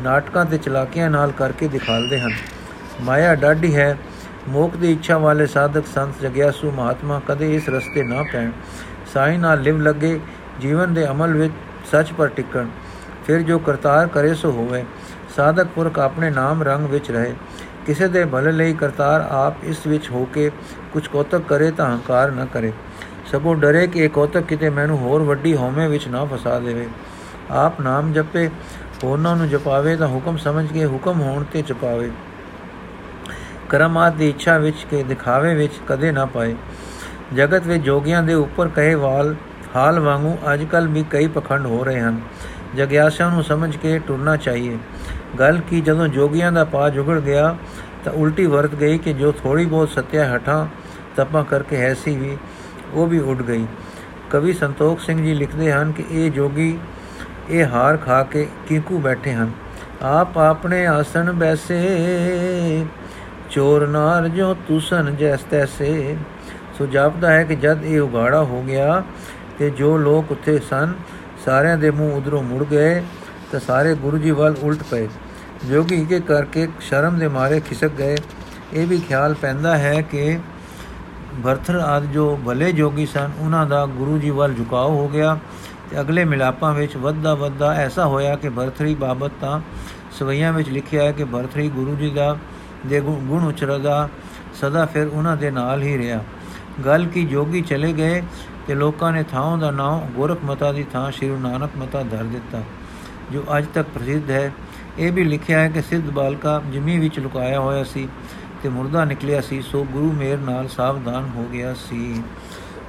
ਨਾਟਕਾਂ 0.00 0.44
ਤੇ 0.44 0.58
ਚਲਾਕੀਆਂ 0.58 1.10
ਨਾਲ 1.10 1.32
ਕਰਕੇ 1.32 1.68
ਦਿਖਾਲਦੇ 1.68 2.20
ਹਨ। 2.20 2.32
ਮਾਇਆ 3.00 3.34
ਡਾਢੀ 3.34 3.76
ਹੈ। 3.76 3.98
ਮੋਖ 4.48 4.76
ਦੀ 4.76 4.92
ਇੱਛਾ 4.92 5.18
ਵਾਲੇ 5.18 5.46
ਸਾਧਕ 5.46 5.86
ਸੰਤ 5.86 6.22
ਜਗਿਆਸੂ 6.22 6.70
ਮਹਾਤਮਾ 6.70 7.20
ਕਦੇ 7.28 7.54
ਇਸ 7.54 7.68
ਰਸਤੇ 7.68 8.02
ਨਾ 8.02 8.22
ਪੈਣ। 8.32 8.50
ਸਾਈ 9.14 9.36
ਨਾਲ 9.36 9.60
ਲਿਵ 9.60 9.80
ਲੱਗੇ, 9.80 10.20
ਜੀਵਨ 10.60 10.94
ਦੇ 10.94 11.08
ਅਮਲ 11.08 11.32
ਵਿੱਚ 11.32 11.52
ਸੱਚ 11.90 12.12
ਪਰ 12.12 12.26
ਟਿਕਣ। 12.26 12.66
ਫਿਰ 13.26 13.40
ਜੋ 13.40 13.58
ਕਰਤਾਰ 13.58 14.08
ਕਰੇ 14.08 14.34
ਸੋ 14.34 14.50
ਹੋਵੇ। 14.50 14.84
ਸਾਧਕ 15.36 15.66
ਪੁਰਖ 15.66 15.98
ਆਪਣੇ 15.98 16.30
ਨਾਮ 16.30 16.62
ਰੰਗ 16.62 16.86
ਵਿੱਚ 16.86 17.10
ਰਹੇ। 17.10 17.34
ਕਿਸੇ 17.86 18.08
ਦੇ 18.08 18.24
ਭਲੇ 18.24 18.52
ਲਈ 18.52 18.74
ਕਰਤਾਰ 18.74 19.26
ਆਪ 19.30 19.54
ਇਸ 19.62 19.86
ਵਿੱਚ 19.86 20.10
ਹੋ 20.10 20.24
ਕੇ 20.24 20.50
ਕੁਝ 20.92 21.06
ਕੋਤਕ 21.06 21.42
ਕਰੇ 21.48 21.70
ਤਾਂ 21.70 21.94
ਹੰਕਾਰ 21.94 22.30
ਨਾ 22.30 22.44
ਕਰੇ। 22.44 22.72
ਸਗੋਂ 23.32 23.56
ਡਰੇ 23.56 23.86
ਕਿ 23.86 24.00
ਇਹ 24.00 24.10
ਕੋਤਕ 24.10 24.40
ਕਿਤੇ 24.40 24.70
ਮੈਨੂੰ 24.70 24.98
ਹੋਰ 24.98 25.22
ਵੱਡੀ 25.22 25.56
ਹਉਮੈ 25.56 25.88
ਵਿੱਚ 25.88 26.08
ਨਾ 26.08 26.24
ਫਸਾ 26.24 26.58
ਦੇਵੇ। 26.58 26.88
ਆਪ 27.50 27.80
ਨਾਮ 27.80 28.12
ਜਪੇ, 28.12 28.50
ਹੋਰਨਾਂ 29.04 29.36
ਨੂੰ 29.36 29.48
ਜਪਾਵੇ 29.48 29.96
ਤਾਂ 29.96 30.08
ਹੁਕਮ 30.08 30.36
ਸਮਝ 30.36 30.72
ਕੇ 30.72 30.86
ਹੁਕਮ 30.86 31.20
ਹੋਣ 31.20 31.44
ਤੇ 31.44 31.62
ਜਪਾਵੇ। 31.62 32.10
ਕਰਮਾਤ 33.68 34.12
ਦੀ 34.12 34.28
ਇੱਛਾ 34.28 34.58
ਵਿੱਚ 34.58 34.86
ਕੇ 34.90 35.02
ਦਿਖਾਵੇ 35.02 35.54
ਵਿੱਚ 35.54 35.72
ਕਦੇ 35.88 36.12
ਨਾ 36.12 36.26
ਪਾਏ। 36.26 36.54
ਜਗਤ 37.34 37.66
ਵਿੱਚ 37.66 37.82
ਜੋਗੀਆਂ 37.82 38.22
ਦੇ 38.22 38.34
ਉੱਪਰ 38.34 38.68
ਕਹੇ 38.68 38.94
ਵਾਲ, 38.94 39.34
ਹਾਲ 39.76 40.00
ਵਾਂਗੂ 40.00 40.38
ਅੱਜਕੱਲ 40.52 40.88
ਵੀ 40.88 41.04
ਕਈ 41.10 41.26
ਪਖੰਡ 41.26 41.66
ਹੋ 41.66 41.84
ਰਹੇ 41.84 42.00
ਹਨ। 42.00 42.20
ਜਗਿਆਸਾ 42.76 43.28
ਨੂੰ 43.28 43.44
ਸਮਝ 43.44 43.76
ਕੇ 43.76 43.98
ਟੁਰਨਾ 43.98 44.36
ਚਾਹੀਏ। 44.36 44.78
ਗੱਲ 45.38 45.60
ਕੀ 45.70 45.80
ਜਦੋਂ 45.80 46.08
ਜੋਗੀਆਂ 46.08 46.52
ਦਾ 46.52 46.64
ਪਾ 46.64 46.88
ਜੁਗੜ 46.88 47.20
ਗਿਆ 47.20 47.56
ਤਾਂ 48.04 48.12
ਉਲਟੀ 48.12 48.46
ਵਰਤ 48.46 48.74
ਗਈ 48.74 48.98
ਕਿ 48.98 49.12
ਜੋ 49.12 49.32
ਥੋੜੀ 49.32 49.66
ਬਹੁਤ 49.66 49.88
ਸਤਿਆ 49.88 50.36
ਹਟਾਂ 50.36 50.66
ਤਪਾ 51.16 51.42
ਕਰਕੇ 51.42 51.76
ਐਸੀ 51.76 52.16
ਵੀ 52.16 52.36
ਉਹ 52.94 53.06
ਵੀ 53.06 53.18
ਉੱਡ 53.18 53.42
ਗਈ। 53.42 53.66
ਕਵੀ 54.30 54.52
ਸੰਤੋਖ 54.52 55.00
ਸਿੰਘ 55.00 55.24
ਜੀ 55.24 55.34
ਲਿਖਦੇ 55.34 55.72
ਹਨ 55.72 55.92
ਕਿ 55.92 56.04
ਇਹ 56.10 56.30
ਜੋਗੀ, 56.30 56.78
ਇਹ 57.50 57.66
ਹਾਰ 57.66 57.96
ਖਾ 57.96 58.22
ਕੇ 58.22 58.46
ਕੀਕੂ 58.68 58.98
ਬੈਠੇ 58.98 59.32
ਹਨ। 59.32 59.50
ਆਪ 60.02 60.38
ਆਪਣੇ 60.38 60.86
ਆਸਣ 60.86 61.32
ਬੈਸੇ, 61.32 62.86
ਚੋਰ 63.50 63.86
ਨਾਰ 63.86 64.28
ਜੋ 64.28 64.54
ਤੁਸਨ 64.54 65.16
ਜੈਸ 65.16 65.40
ਤੈਸੇ। 65.40 66.16
ਸੋ 66.78 66.86
ਜਾਪਦਾ 66.86 67.32
ਹੈ 67.32 67.44
ਕਿ 67.44 67.56
ਜਦ 67.56 67.78
ਇਹ 67.84 68.00
ਉਗਾੜਾ 68.00 68.42
ਹੋ 68.42 68.62
ਗਿਆ 68.62 69.02
ਤੇ 69.58 69.70
ਜੋ 69.70 69.96
ਲੋਕ 69.96 70.32
ਉੱਥੇ 70.32 70.58
ਸਨ, 70.58 70.92
ਸਾਰਿਆਂ 71.44 71.78
ਦੇ 71.78 71.90
ਮੂੰਹ 71.90 72.12
ਉਧਰੋਂ 72.12 72.42
ਮੁੜ 72.42 72.64
ਗਏ 72.64 73.02
ਤਾਂ 73.52 73.60
ਸਾਰੇ 73.60 73.94
ਗੁਰੂ 73.94 74.18
ਜੀ 74.18 74.30
ਵੱਲ 74.30 74.54
ਉਲਟ 74.62 74.82
ਪਏ। 74.90 75.08
ਜੋਗੀ 75.64 76.04
ਕੇ 76.04 76.20
ਕਰਕੇ 76.20 76.68
ਸ਼ਰਮ 76.80 77.18
ਦੇ 77.18 77.28
ਮਾਰੇ 77.28 77.60
ਖਿਸਕ 77.60 77.90
ਗਏ। 77.98 78.16
ਇਹ 78.72 78.86
ਵੀ 78.86 78.98
ਖਿਆਲ 78.98 79.34
ਪੈਂਦਾ 79.34 79.78
ਹੈ 79.78 80.00
ਕਿ 80.00 80.38
ਭਰਥਰ 81.44 81.76
ਆਦ 81.76 82.04
ਜੋ 82.04 82.38
ਭਲੇ 82.46 82.70
ਜੋਗੀ 82.72 83.06
ਸਨ, 83.06 83.30
ਉਹਨਾਂ 83.38 83.66
ਦਾ 83.66 83.84
ਗੁਰੂ 83.88 84.18
ਜੀ 84.18 84.30
ਵੱਲ 84.30 84.54
ਝੁਕਾਓ 84.54 84.90
ਹੋ 84.90 85.08
ਗਿਆ 85.08 85.36
ਤੇ 85.90 86.00
ਅਗਲੇ 86.00 86.24
ਮਿਲਾਪਾਂ 86.24 86.72
ਵਿੱਚ 86.74 86.96
ਵੱਧਾ 86.96 87.34
ਵੱਧਾ 87.34 87.72
ਐਸਾ 87.74 88.06
ਹੋਇਆ 88.06 88.34
ਕਿ 88.36 88.48
ਭਰਥਰੀ 88.48 88.94
ਬਾਬਤ 88.94 89.32
ਤਾਂ 89.40 89.60
ਸਵਈਆਂ 90.18 90.52
ਵਿੱਚ 90.52 90.68
ਲਿਖਿਆ 90.68 91.02
ਹੈ 91.02 91.12
ਕਿ 91.12 91.24
ਭਰਥਰੀ 91.24 91.68
ਗੁਰੂ 91.68 91.94
ਜੀ 91.96 92.10
ਦਾ 92.10 92.36
ਦੇ 92.86 93.00
ਗੁਣ 93.00 93.44
ਉਚਰਦਾ 93.44 94.08
ਸਦਾ 94.60 94.84
ਫਿਰ 94.86 95.06
ਉਹਨਾਂ 95.06 95.36
ਦੇ 95.36 95.50
ਨਾਲ 95.50 95.82
ਹੀ 95.82 95.96
ਰਿਹਾ। 95.98 96.22
ਗੱਲ 96.84 97.06
ਕੀ 97.06 97.24
ਜੋਗੀ 97.26 97.60
ਚਲੇ 97.60 97.92
ਗਏ 97.92 98.22
ਤੇ 98.66 98.74
ਲੋਕਾਂ 98.74 99.12
ਨੇ 99.12 99.22
ਥਾਂ 99.22 99.56
ਦਾ 99.58 99.70
ਨਾਮ 99.70 100.06
ਗੋਰਖ 100.16 100.44
ਮਤਾ 100.44 100.72
ਦੀ 100.72 100.84
ਥਾਂ 100.92 101.10
ਸ਼੍ਰੀ 101.12 101.28
ਨਾਨਕ 101.40 101.70
ਮਤਾ 101.78 102.02
ਧਰ 102.02 102.24
ਦਿੱਤਾ, 102.24 102.62
ਜੋ 103.32 103.44
ਅੱਜ 103.58 103.66
ਤੱਕ 103.74 103.88
ਪ੍ਰਸਿੱਧ 103.94 104.30
ਹੈ। 104.30 104.52
ਇਹ 104.98 105.12
ਵੀ 105.12 105.24
ਲਿਖਿਆ 105.24 105.58
ਹੈ 105.60 105.68
ਕਿ 105.68 105.82
ਸਿੱਧ 105.82 106.10
ਬਾਲਕਾ 106.10 106.60
ਜਮੀ 106.72 106.98
ਵਿੱਚ 106.98 107.18
ਲੁਕਾਇਆ 107.18 107.60
ਹੋਇਆ 107.60 107.84
ਸੀ। 107.84 108.08
ਤੇ 108.62 108.68
ਮੁਰਦਾ 108.68 109.04
ਨਿਕਲਿਆ 109.04 109.40
ਸੀ, 109.40 109.62
ਸੋ 109.62 109.84
ਗੁਰੂ 109.84 110.12
ਮੇਰ 110.12 110.38
ਨਾਲ 110.38 110.68
ਸਾਵਧਾਨ 110.68 111.30
ਹੋ 111.36 111.44
ਗਿਆ 111.52 111.74
ਸੀ। 111.74 112.22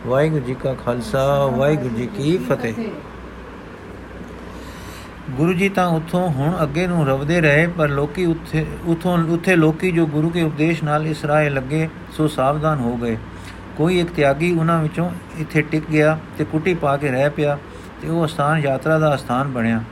ਵਾਹਿਗੁਰੂ 0.07 0.45
ਜੀ 0.45 0.53
ਕਾ 0.53 0.73
ਖਾਲਸਾ, 0.73 1.45
ਵਾਹਿਗੁਰੂ 1.45 1.95
ਜੀ 1.95 2.07
ਕੀ 2.07 2.37
ਫਤਿਹ। 2.37 2.73
ਗੁਰੂ 5.31 5.53
ਜੀ 5.53 5.69
ਤਾਂ 5.69 5.87
ਉੱਥੋਂ 5.87 6.29
ਹੁਣ 6.29 6.63
ਅੱਗੇ 6.63 6.87
ਨੂੰ 6.87 7.05
ਰਵਦੇ 7.07 7.41
ਰਹੇ, 7.41 7.67
ਪਰ 7.67 7.89
ਲੋਕੀ 7.89 8.25
ਉੱਥੇ, 8.25 8.65
ਉਥੋਂ, 8.85 9.17
ਉੱਥੇ 9.17 9.55
ਲੋਕੀ 9.55 9.91
ਜੋ 9.91 10.05
ਗੁਰੂ 10.05 10.29
ਕੇ 10.29 10.41
ਉਪਦੇਸ਼ 10.41 10.83
ਨਾਲ 10.83 11.07
ਇਸ 11.07 11.25
ਰਾਹ 11.25 11.49
ਲੱਗੇ, 11.49 11.89
ਸੋ 12.11 12.27
ਸਾਵਧਾਨ 12.27 12.79
ਹੋ 12.79 12.97
ਗਏ। 12.97 13.17
ਕੋਈ 13.77 13.99
ਇੱਕ 13.99 14.11
ਤਿਆਗੀ 14.11 14.51
ਉਹਨਾਂ 14.51 14.81
ਵਿੱਚੋਂ 14.81 15.09
ਇੱਥੇ 15.37 15.61
ਟਿਕ 15.61 15.83
ਗਿਆ 15.91 16.19
ਤੇ 16.37 16.45
ਕੁੱਟੀ 16.45 16.73
ਪਾ 16.73 16.97
ਕੇ 16.97 17.11
ਰਹਿ 17.11 17.29
ਪਿਆ 17.29 17.57
ਤੇ 18.01 18.09
ਉਹ 18.09 18.27
ਸਥਾਨ 18.27 18.59
ਯਾਤਰਾ 18.59 18.99
ਦਾ 18.99 19.15
ਸਥਾਨ 19.15 19.47
ਬਣਿਆ। 19.47 19.83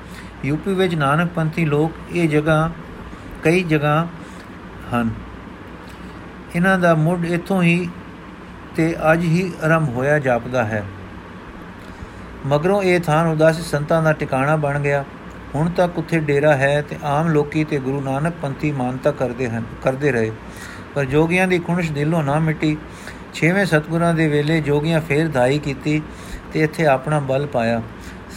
ਯੂਪੀ 0.46 0.74
ਵਿੱਚ 0.74 0.96
ਨਾਨਕ 0.96 1.30
ਪੰਥੀ 1.36 1.66
ਲੋਕ 1.66 1.92
ਇਹ 2.12 2.30
ਜਗ੍ਹਾ, 2.30 2.72
ਕਈ 3.44 3.64
ਜਗ੍ਹਾ 3.64 4.08
ਹਨ। 4.94 5.10
ਇਹਨਾਂ 6.56 6.80
ਦਾ 6.80 6.96
ਮੁੱਢ 6.96 7.26
ਇੱਥੋਂ 7.26 7.64
ਹੀ 7.64 7.90
ਤੇ 8.76 8.96
ਅੱਜ 9.12 9.24
ਹੀ 9.24 9.52
ਆਰੰਭ 9.64 9.90
ਹੋਇਆ 9.90 10.20
ਜਾਪਦਾ 10.20 10.64
ਹੈ। 10.64 10.84
ਮਗਰੋਂ 12.46 12.84
ਇਹ 12.84 13.00
ਥਾਨ 13.00 13.28
ਉਦਾਸੀ 13.28 13.62
ਸੰਤਾਂ 13.62 14.04
ਦਾ 14.04 14.14
ਟਿਕਾਣਾ 14.14 14.56
ਬਣ 14.56 14.80
ਗਿਆ। 14.80 15.06
ਹੁਣ 15.56 15.70
ਤੱਕ 15.70 15.98
ਉੱਥੇ 15.98 16.20
ਡੇਰਾ 16.20 16.56
ਹੈ 16.56 16.82
ਤੇ 16.82 16.96
ਆਮ 17.04 17.28
ਲੋਕੀ 17.28 17.64
ਤੇ 17.64 17.80
ਗੁਰੂ 17.80 18.02
ਨਾਨਕ 18.02 18.34
ਪੰਥੀ 18.42 18.72
ਮਾਨਤਾ 18.72 19.12
ਕਰਦੇ 19.12 19.50
ਹਨ, 19.50 19.64
ਕਰਦੇ 19.84 20.12
ਰਹੇ। 20.12 20.32
ਪਰ 20.96 21.06
ਜੋਗੀਆਂ 21.06 21.48
ਦੀ 21.48 21.60
ਖੁਣਸ਼ 21.60 21.92
ਦਿਲੋਂ 21.92 22.24
ਨਾ 22.24 22.40
ਮਿਟੀ। 22.40 22.78
ਛੇਵੇਂ 23.34 23.66
ਸਤਗੁਰਾਂ 23.66 24.14
ਦੇ 24.14 24.28
ਵੇਲੇ 24.28 24.62
ਜੋਗੀਆਂ 24.62 25.02
ਫੇਰ 25.02 25.28
ਧਾਈ 25.28 25.60
ਕੀਤੀ 25.60 26.02
ਤੇ 26.54 26.64
ਇੱਥੇ 26.64 26.86
ਆਪਣਾ 26.86 27.20
ਬਲ 27.20 27.46
ਪਾਇਆ। 27.46 27.82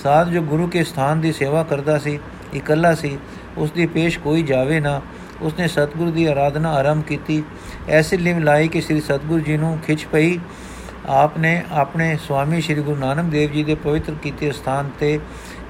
ਸਾਧ 0.03 0.29
ਜੋ 0.29 0.43
ਗੁਰੂ 0.43 0.67
ਕੇ 0.67 0.85
ਸਥਾਨ 0.85 1.21
ਦੀ 1.21 1.33
ਸੇਵਾ 1.33 1.63
ਕਰਦਾ 1.63 1.99
ਸੀ, 1.99 2.19
ਇਕੱਲਾ 2.55 2.95
ਸੀ, 2.95 3.19
ਉਸ 3.57 3.71
ਦੀ 3.71 3.87
ਪੇਸ਼ 3.87 4.19
ਕੋਈ 4.19 4.43
ਜਾਵੇ 4.43 4.81
ਨਾ। 4.81 5.01
ਉਸਨੇ 5.43 5.69
ਸਤਗੁਰੂ 5.69 6.11
ਦੀ 6.11 6.27
ਆਰਾਧਨਾ 6.27 6.73
ਆਰੰਭ 6.73 7.05
ਕੀਤੀ। 7.05 7.43
ਐਸੀ 7.89 8.17
ਲਿਵ 8.17 8.39
ਲਾਈ 8.39 8.69
ਕਿ 8.69 8.81
ਸ੍ਰੀ 8.81 9.01
ਸਤਗੁਰੂ 9.01 9.41
ਜੀ 9.41 9.57
ਨੂੰ 9.57 9.79
ਖਿੱਚ 9.87 10.07
ਪਈ। 10.13 10.39
ਆਪਨੇ 11.07 11.63
ਆਪਣੇ 11.73 12.17
ਸਵਾਮੀ 12.17 12.61
ਸ੍ਰੀ 12.61 12.75
ਗੁਰੂ 12.75 12.97
ਨਾਨਕ 12.97 13.31
ਦੇਵ 13.31 13.53
ਜੀ 13.53 13.65
ਦੇ 13.65 13.75
ਪਵਿੱਤਰ 13.75 14.15
ਕੀਤੇ 14.23 14.51
ਸਥਾਨ 14.53 14.91
ਤੇ 15.01 15.19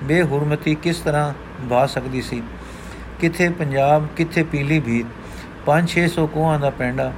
ਬੇਹੁਰਮਤੀ 0.02 0.74
ਕਿਸ 0.74 0.96
ਤਰ੍ਹਾਂ 0.96 1.32
ਵਾ 1.61 1.87
ਸਕਦੀ 1.87 2.22
ਸੀ? 2.22 2.42
ਕਿੱਥੇ 3.20 3.48
ਪੰਜਾਬ, 3.48 4.06
ਕਿੱਥੇ 4.16 4.42
ਪੀਲੀ 4.42 4.80
ਭੀਤ? 4.80 5.06
5-600 5.66 6.26
ਕੋਹਾਂ 6.26 6.58
ਦਾ 6.58 6.70
ਪੈਂਡਾ, 6.70 7.12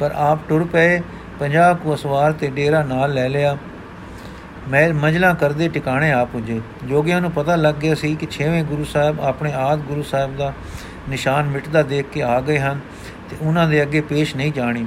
ਪਰ 0.00 0.12
ਆਪ 0.16 0.48
ਟੁਰ 0.48 0.64
ਪਏ। 0.64 1.00
50 1.38 1.74
ਕੋ 1.82 1.96
ਸਵਾਰ 1.96 2.32
ਤੇ 2.32 2.48
ਡੇਰਾ 2.50 2.82
ਨਾਲ 2.82 3.14
ਲੈ 3.14 3.28
ਲਿਆ। 3.28 3.56
ਮੈਂ 4.68 4.88
ਮੰਜਲਾ 4.94 5.32
ਕਰਦੇ 5.34 5.68
ਟਿਕਾਣੇ 5.68 6.12
ਆ 6.12 6.24
ਪੁੱਜੇ। 6.24 6.60
ਜੋਗੀਆਂ 6.84 7.20
ਨੂੰ 7.20 7.30
ਪਤਾ 7.30 7.56
ਲੱਗ 7.56 7.74
ਗਿਆ 7.74 7.94
ਸੀ 7.94 8.14
ਕਿ 8.14 8.26
6ਵੇਂ 8.30 8.64
ਗੁਰੂ 8.64 8.84
ਸਾਹਿਬ 8.84 9.20
ਆਪਣੇ 9.20 9.52
ਆਦ 9.52 9.78
ਗੁਰੂ 9.78 10.02
ਸਾਹਿਬ 10.02 10.36
ਦਾ 10.36 10.52
ਨਿਸ਼ਾਨ 11.08 11.46
ਮਿਟਦਾ 11.46 11.82
ਦੇਖ 11.82 12.06
ਕੇ 12.12 12.22
ਆ 12.22 12.40
ਗਏ 12.40 12.58
ਹਨ 12.58 12.80
ਤੇ 13.30 13.36
ਉਹਨਾਂ 13.40 13.66
ਦੇ 13.68 13.82
ਅੱਗੇ 13.82 14.00
ਪੇਸ਼ 14.00 14.34
ਨਹੀਂ 14.36 14.52
ਜਾਣੀ। 14.52 14.86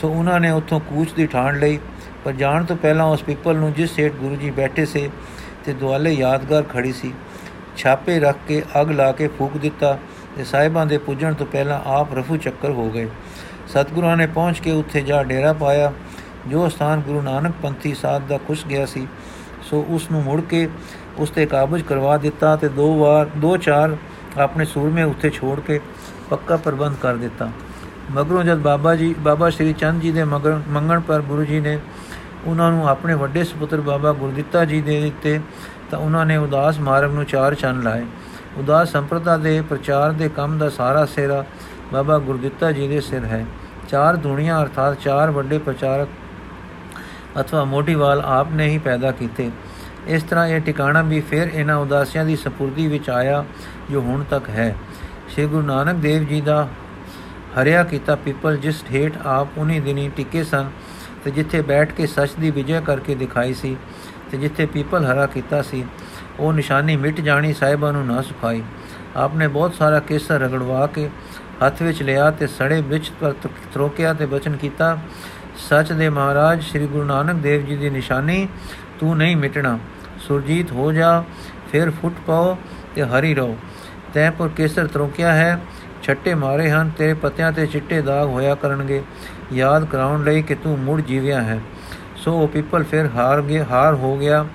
ਸੋ 0.00 0.08
ਉਹਨਾਂ 0.08 0.38
ਨੇ 0.40 0.50
ਉੱਥੋਂ 0.50 0.80
ਕੂਚ 0.80 1.12
ਦੀ 1.12 1.26
ਠਾਣ 1.26 1.58
ਲਈ, 1.58 1.78
ਪਰ 2.24 2.32
ਜਾਣ 2.32 2.64
ਤੋਂ 2.64 2.76
ਪਹਿਲਾਂ 2.76 3.06
ਉਸ 3.06 3.22
ਪਿੱਪਲ 3.22 3.56
ਨੂੰ 3.56 3.72
ਜਿਸ 3.72 3.90
ਸੇਠ 3.90 4.12
ਗੁਰੂ 4.12 4.36
ਜੀ 4.36 4.50
ਬੈਠੇ 4.50 4.84
ਸੇ 4.84 5.08
ਤੇ 5.64 5.72
ਦੁਆਲੇ 5.72 6.12
ਯਾਦਗਾਰ 6.12 6.62
ਖੜੀ 6.62 6.92
ਸੀ, 6.92 7.12
ਛਾਪੇ 7.76 8.18
ਰੱਖ 8.20 8.36
ਕੇ 8.48 8.62
ਅਗ 8.80 8.90
ਲਾ 8.90 9.10
ਕੇ 9.12 9.28
ਫੂਕ 9.28 9.56
ਦਿੱਤਾ 9.56 9.98
ਤੇ 10.36 10.44
ਸਾਹਿਬਾਂ 10.44 10.86
ਦੇ 10.86 10.98
ਪੁੱਜਣ 10.98 11.34
ਤੋਂ 11.34 11.46
ਪਹਿਲਾਂ 11.46 11.80
ਆਪ 11.86 12.14
ਰਫੂ 12.14 12.36
ਚੱਕਰ 12.36 12.70
ਹੋ 12.70 12.88
ਗਏ। 12.90 13.08
ਸਤਿਗੁਰਾਂ 13.68 14.16
ਨੇ 14.16 14.26
ਪਹੁੰਚ 14.26 14.60
ਕੇ 14.60 14.72
ਉੱਥੇ 14.72 15.00
ਜਾ 15.00 15.22
ਡੇਰਾ 15.22 15.52
ਪਾਇਆ, 15.52 15.92
ਜੋ 16.48 16.68
ਸਥਾਨ 16.68 17.00
ਗੁਰੂ 17.00 17.22
ਨਾਨਕ 17.22 17.54
ਪੰਥੀ 17.62 17.94
ਸਾਧ 17.94 18.22
ਦਾ 18.22 18.38
ਖੁਸ਼ 18.38 18.66
ਗਿਆ 18.66 18.86
ਸੀ। 18.86 19.06
ਸੋ 19.62 19.84
ਉਸ 19.88 20.10
ਨੂੰ 20.10 20.22
ਮੁੜ 20.22 20.40
ਕੇ 20.40 20.68
ਉਸ 21.18 21.30
ਤੇ 21.30 21.46
ਕਾਬਜ 21.46 21.82
ਕਰਵਾ 21.82 22.16
ਦਿੱਤਾ 22.16 22.54
ਤੇ 22.56 22.68
ਦੋ 22.68 22.94
ਵਾਰ, 22.98 23.26
ਦੋ 23.26 23.56
ਚਾਰ 23.56 23.96
ਆਪਣੇ 24.38 24.64
ਸੂਰਮੇ 24.64 25.02
ਉੱਤੇ 25.02 25.30
ਛੋੜ 25.30 25.58
ਕੇ 25.60 25.80
ਪੱਕਾ 26.30 26.56
ਪ੍ਰਬੰਧ 26.56 26.96
ਕਰ 26.96 27.16
ਦਿੱਤਾ। 27.16 27.50
ਮਗਰੋਂ 28.10 28.42
ਜਦ 28.44 28.58
ਬਾਬਾ 28.58 28.94
ਜੀ, 28.96 29.14
ਬਾਬਾ 29.18 29.50
ਸ਼੍ਰੀ 29.50 29.72
ਚੰਦ 29.72 30.02
ਜੀ 30.02 30.12
ਦੇ 30.12 30.24
ਮੰਗਣ 30.24 31.00
ਪਰ 31.00 31.20
ਗੁਰੂ 31.20 31.44
ਜੀ 31.44 31.60
ਨੇ 31.60 31.78
ਉਹਨਾਂ 32.46 32.70
ਨੂੰ 32.70 32.88
ਆਪਣੇ 32.88 33.14
ਵੱਡੇ 33.14 33.44
ਸੁਪੁੱਤਰ 33.44 33.80
ਬਾਬਾ 33.80 34.12
ਗੁਰਦਿੱਤਾ 34.12 34.64
ਜੀ 34.64 34.80
ਦੇ 34.82 35.00
ਦਿੱਤੇ, 35.00 35.40
ਤਾਂ 35.90 35.98
ਉਹਨਾਂ 35.98 36.24
ਨੇ 36.26 36.36
ਉਦਾਸ 36.36 36.78
ਮਾਰਗ 36.78 37.12
ਨੂੰ 37.12 37.24
ਚਾਰ 37.24 37.54
ਚੰਨ 37.54 37.82
ਲਾਏ। 37.82 38.04
ਉਦਾਸ 38.56 38.92
ਸੰਪਰਦਾ 38.92 39.36
ਦੇ 39.36 39.60
ਪ੍ਰਚਾਰ 39.60 40.12
ਦੇ 40.12 40.28
ਕੰਮ 40.28 40.58
ਦਾ 40.58 40.68
ਸਾਰਾ 40.68 41.04
ਸੇਰਾ 41.06 41.44
ਬਾਬਾ 41.92 42.18
ਗੁਰਦਿੱਤਾ 42.18 42.72
ਜੀ 42.72 42.88
ਦੇ 42.88 43.00
ਸਿਰ 43.00 43.24
ਹੈ। 43.24 43.44
ਚਾਰ 43.88 44.16
ਦੁਨੀਆਂ 44.16 44.62
ਅਰਥਾਤ 44.62 45.00
ਚਾਰ 45.00 45.30
ਵੱਡੇ 45.30 45.58
ਪ੍ਰਚਾਰਕ 45.58 46.08
ਅਥਵਾ 47.40 47.64
ਮੋਟੀਵਾਲ 47.64 48.22
ਆਪ 48.26 48.48
ਨੇ 48.52 48.68
ਹੀ 48.68 48.78
ਪੈਦਾ 48.78 49.12
ਕੀਤੇ। 49.12 49.50
ਇਸ 50.06 50.22
ਤਰ੍ਹਾਂ 50.22 50.46
ਇਹ 50.46 50.60
ਟਿਕਾਣਾ 50.60 51.02
ਵੀ 51.02 51.20
ਫਿਰ 51.20 51.50
ਇਹਨਾਂ 51.54 51.76
ਉਦਾਸੀਆਂ 51.76 52.24
ਦੀ 52.24 52.36
ਸਪੁਰਦੀ 52.36 52.86
ਵਿੱਚ 52.86 53.10
ਆਇਆ, 53.10 53.44
ਜੋ 53.90 54.00
ਹੁਣ 54.00 54.24
ਤੱਕ 54.24 54.48
ਹੈ। 54.48 54.74
ਸ੍ਰੀ 55.28 55.46
ਗੁਰੂ 55.46 55.66
ਨਾਨਕ 55.66 55.96
ਦੇਵ 55.96 56.24
ਜੀ 56.24 56.40
ਦਾ 56.40 56.68
ਹਰਿਆ 57.60 57.82
ਕੀਤਾ 57.84 58.14
ਪੀਪਲ 58.16 58.56
ਜਿਸ 58.56 58.82
ਹੇਠ 58.92 59.16
ਆਪ 59.26 59.58
ਉਨੀ 59.58 59.80
ਦਿਨੀ 59.80 60.08
ਟਿਕੇ 60.16 60.44
ਸਨ 60.44 60.70
ਤੇ 61.24 61.30
ਜਿੱਥੇ 61.30 61.60
ਬੈਠ 61.62 61.92
ਕੇ 61.92 62.06
ਸੱਚ 62.06 62.30
ਦੀ 62.40 62.50
ਵਿਜੈ 62.50 62.80
ਕਰਕੇ 62.80 63.14
ਦਿਖਾਈ 63.14 63.54
ਸੀ 63.54 63.76
ਤੇ 64.30 64.38
ਜਿੱਥੇ 64.38 64.66
ਪੀਪਲ 64.66 65.04
ਹਰਾ 65.04 65.26
ਕੀਤਾ 65.26 65.62
ਸੀ, 65.62 65.84
ਉਹ 66.40 66.52
ਨਿਸ਼ਾਨੀ 66.52 66.96
ਮਿਟ 66.96 67.20
ਜਾਣੀ 67.20 67.52
ਸਾਹਿਬਾਂ 67.52 67.92
ਨੂੰ 67.92 68.06
ਨਾ 68.06 68.22
ਸੁਖਾਈ। 68.22 68.62
ਆਪਨੇ 69.16 69.48
ਬਹੁਤ 69.48 69.74
ਸਾਰਾ 69.74 69.98
ਕੇਸਰ 70.00 70.40
ਰਗੜਵਾ 70.40 70.86
ਕੇ 70.86 71.08
ਹੱਥ 71.66 71.82
ਵਿੱਚ 71.82 72.02
ਲਿਆ 72.02 72.30
ਤੇ 72.30 72.46
ਸੜੇ 72.46 72.80
ਵਿੱਚ 72.80 73.10
ਪਰ 73.20 73.34
ਤਰੋਕਿਆ 73.74 74.12
ਤੇ 74.12 74.26
ਬਚਨ 74.26 74.56
ਕੀਤਾ। 74.56 74.98
ਸੱਚ 75.68 75.92
ਦੇ 75.92 76.08
ਮਹਾਰਾਜ 76.08 76.62
ਸ੍ਰੀ 76.62 76.86
ਗੁਰੂ 76.86 77.04
ਨਾਨਕ 77.04 77.42
ਦੇਵ 77.42 77.66
ਜੀ 77.66 77.76
ਦੀ 77.76 77.90
ਨਿਸ਼ਾਨੀ 77.90 78.46
ਤੂੰ 79.00 79.16
ਨਹੀਂ 79.16 79.36
ਮਿਟਣਾ। 79.36 79.78
ਸੁਰਜੀਤ, 80.20 80.72
ਹੋ 80.72 80.92
ਜਾ, 80.92 81.24
ਫਿਰ 81.72 81.90
ਫੁੱਟ 81.90 82.14
ਪਾਓ 82.26 82.58
ਤੇ 82.94 83.02
ਹਰੀ 83.02 83.34
ਰਹੋ। 83.34 83.56
ਤੈ 84.14 84.30
ਪਰ 84.30 84.48
ਕੇਸਰ 84.48 84.86
ਤਰੋਕਿਆ 84.86 85.34
ਹੈ। 85.34 85.60
ਛੱਟੇ 86.02 86.34
ਮਾਰੇ 86.34 86.70
ਹਨ, 86.70 86.90
ਤੇਰੇ 86.98 87.14
ਪੱਤਿਆਂ 87.14 87.52
ਤੇ 87.52 87.66
ਚਿੱਟੇ 87.66 88.02
ਦਾਗ 88.02 88.28
ਹੋਇਆ 88.28 88.54
ਕਰਨਗੇ। 88.54 89.02
ਯਾਦ 89.52 89.84
ਕਰਾਉਣ 89.84 90.24
ਲਈ 90.24 90.42
ਕਿ 90.42 90.54
ਤੂੰ 90.54 90.78
ਮੁੜ 90.78 91.00
ਜੀਵਿਆ 91.00 91.42
ਹੈ। 91.42 91.60
ਸੋ 92.16 92.40
ਉਹ 92.40 92.48
ਪਿੱਪਲ 92.48 92.84
ਫਿਰ 92.84 93.08
ਹਾਰ 93.14 93.42
ਗਿਆ 93.42 93.64
ਹਾਰ 93.70 93.94
ਹੋ 93.94 94.18
ਗਿਆ। 94.18 94.46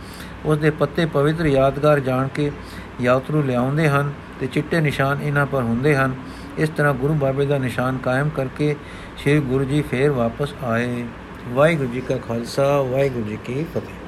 ਉਸ 0.45 0.57
ਦੇ 0.57 0.69
ਪੱਤੇ 0.69 1.05
ਪਵਿੱਤਰ 1.05 1.45
ਯਾਦਗਾਰ 1.45 1.99
ਜਾਣ 1.99 2.27
ਕੇ 2.27 2.51
ਯਾਤਰੂ 3.01 3.41
ਲਿਆਉਂਦੇ 3.41 3.89
ਹਨ 3.89 4.13
ਤੇ 4.39 4.47
ਚਿੱਟੇ 4.47 4.79
ਨਿਸ਼ਾਨ 4.79 5.21
ਇਹਨਾਂ 5.21 5.45
ਪਰ 5.45 5.61
ਹੁੰਦੇ 5.61 5.95
ਹਨ। 5.95 6.15
ਇਸ 6.57 6.69
ਤਰ੍ਹਾਂ 6.69 6.93
ਗੁਰੂ 6.93 7.13
ਬਾਬੇ 7.13 7.45
ਦਾ 7.45 7.57
ਨਿਸ਼ਾਨ 7.57 7.97
ਕਾਇਮ 7.97 8.29
ਕਰਕੇ 8.29 8.75
ਸ੍ਰੀ 9.17 9.39
ਗੁਰੂ 9.39 9.63
ਜੀ 9.63 9.81
ਫੇਰ 9.81 10.11
ਵਾਪਸ 10.11 10.53
ਆਏ। 10.63 11.05
ਵਾਹਿਗੁਰੂ 11.47 11.87
ਜੀ 11.87 12.01
ਕਾ 12.01 12.17
ਖਾਲਸਾ, 12.17 12.81
ਵਾਹਿਗੁਰੂ 12.81 13.25
ਜੀ 13.25 13.37
ਕੀ 13.45 13.65
ਫਤਿਹ। 13.73 14.04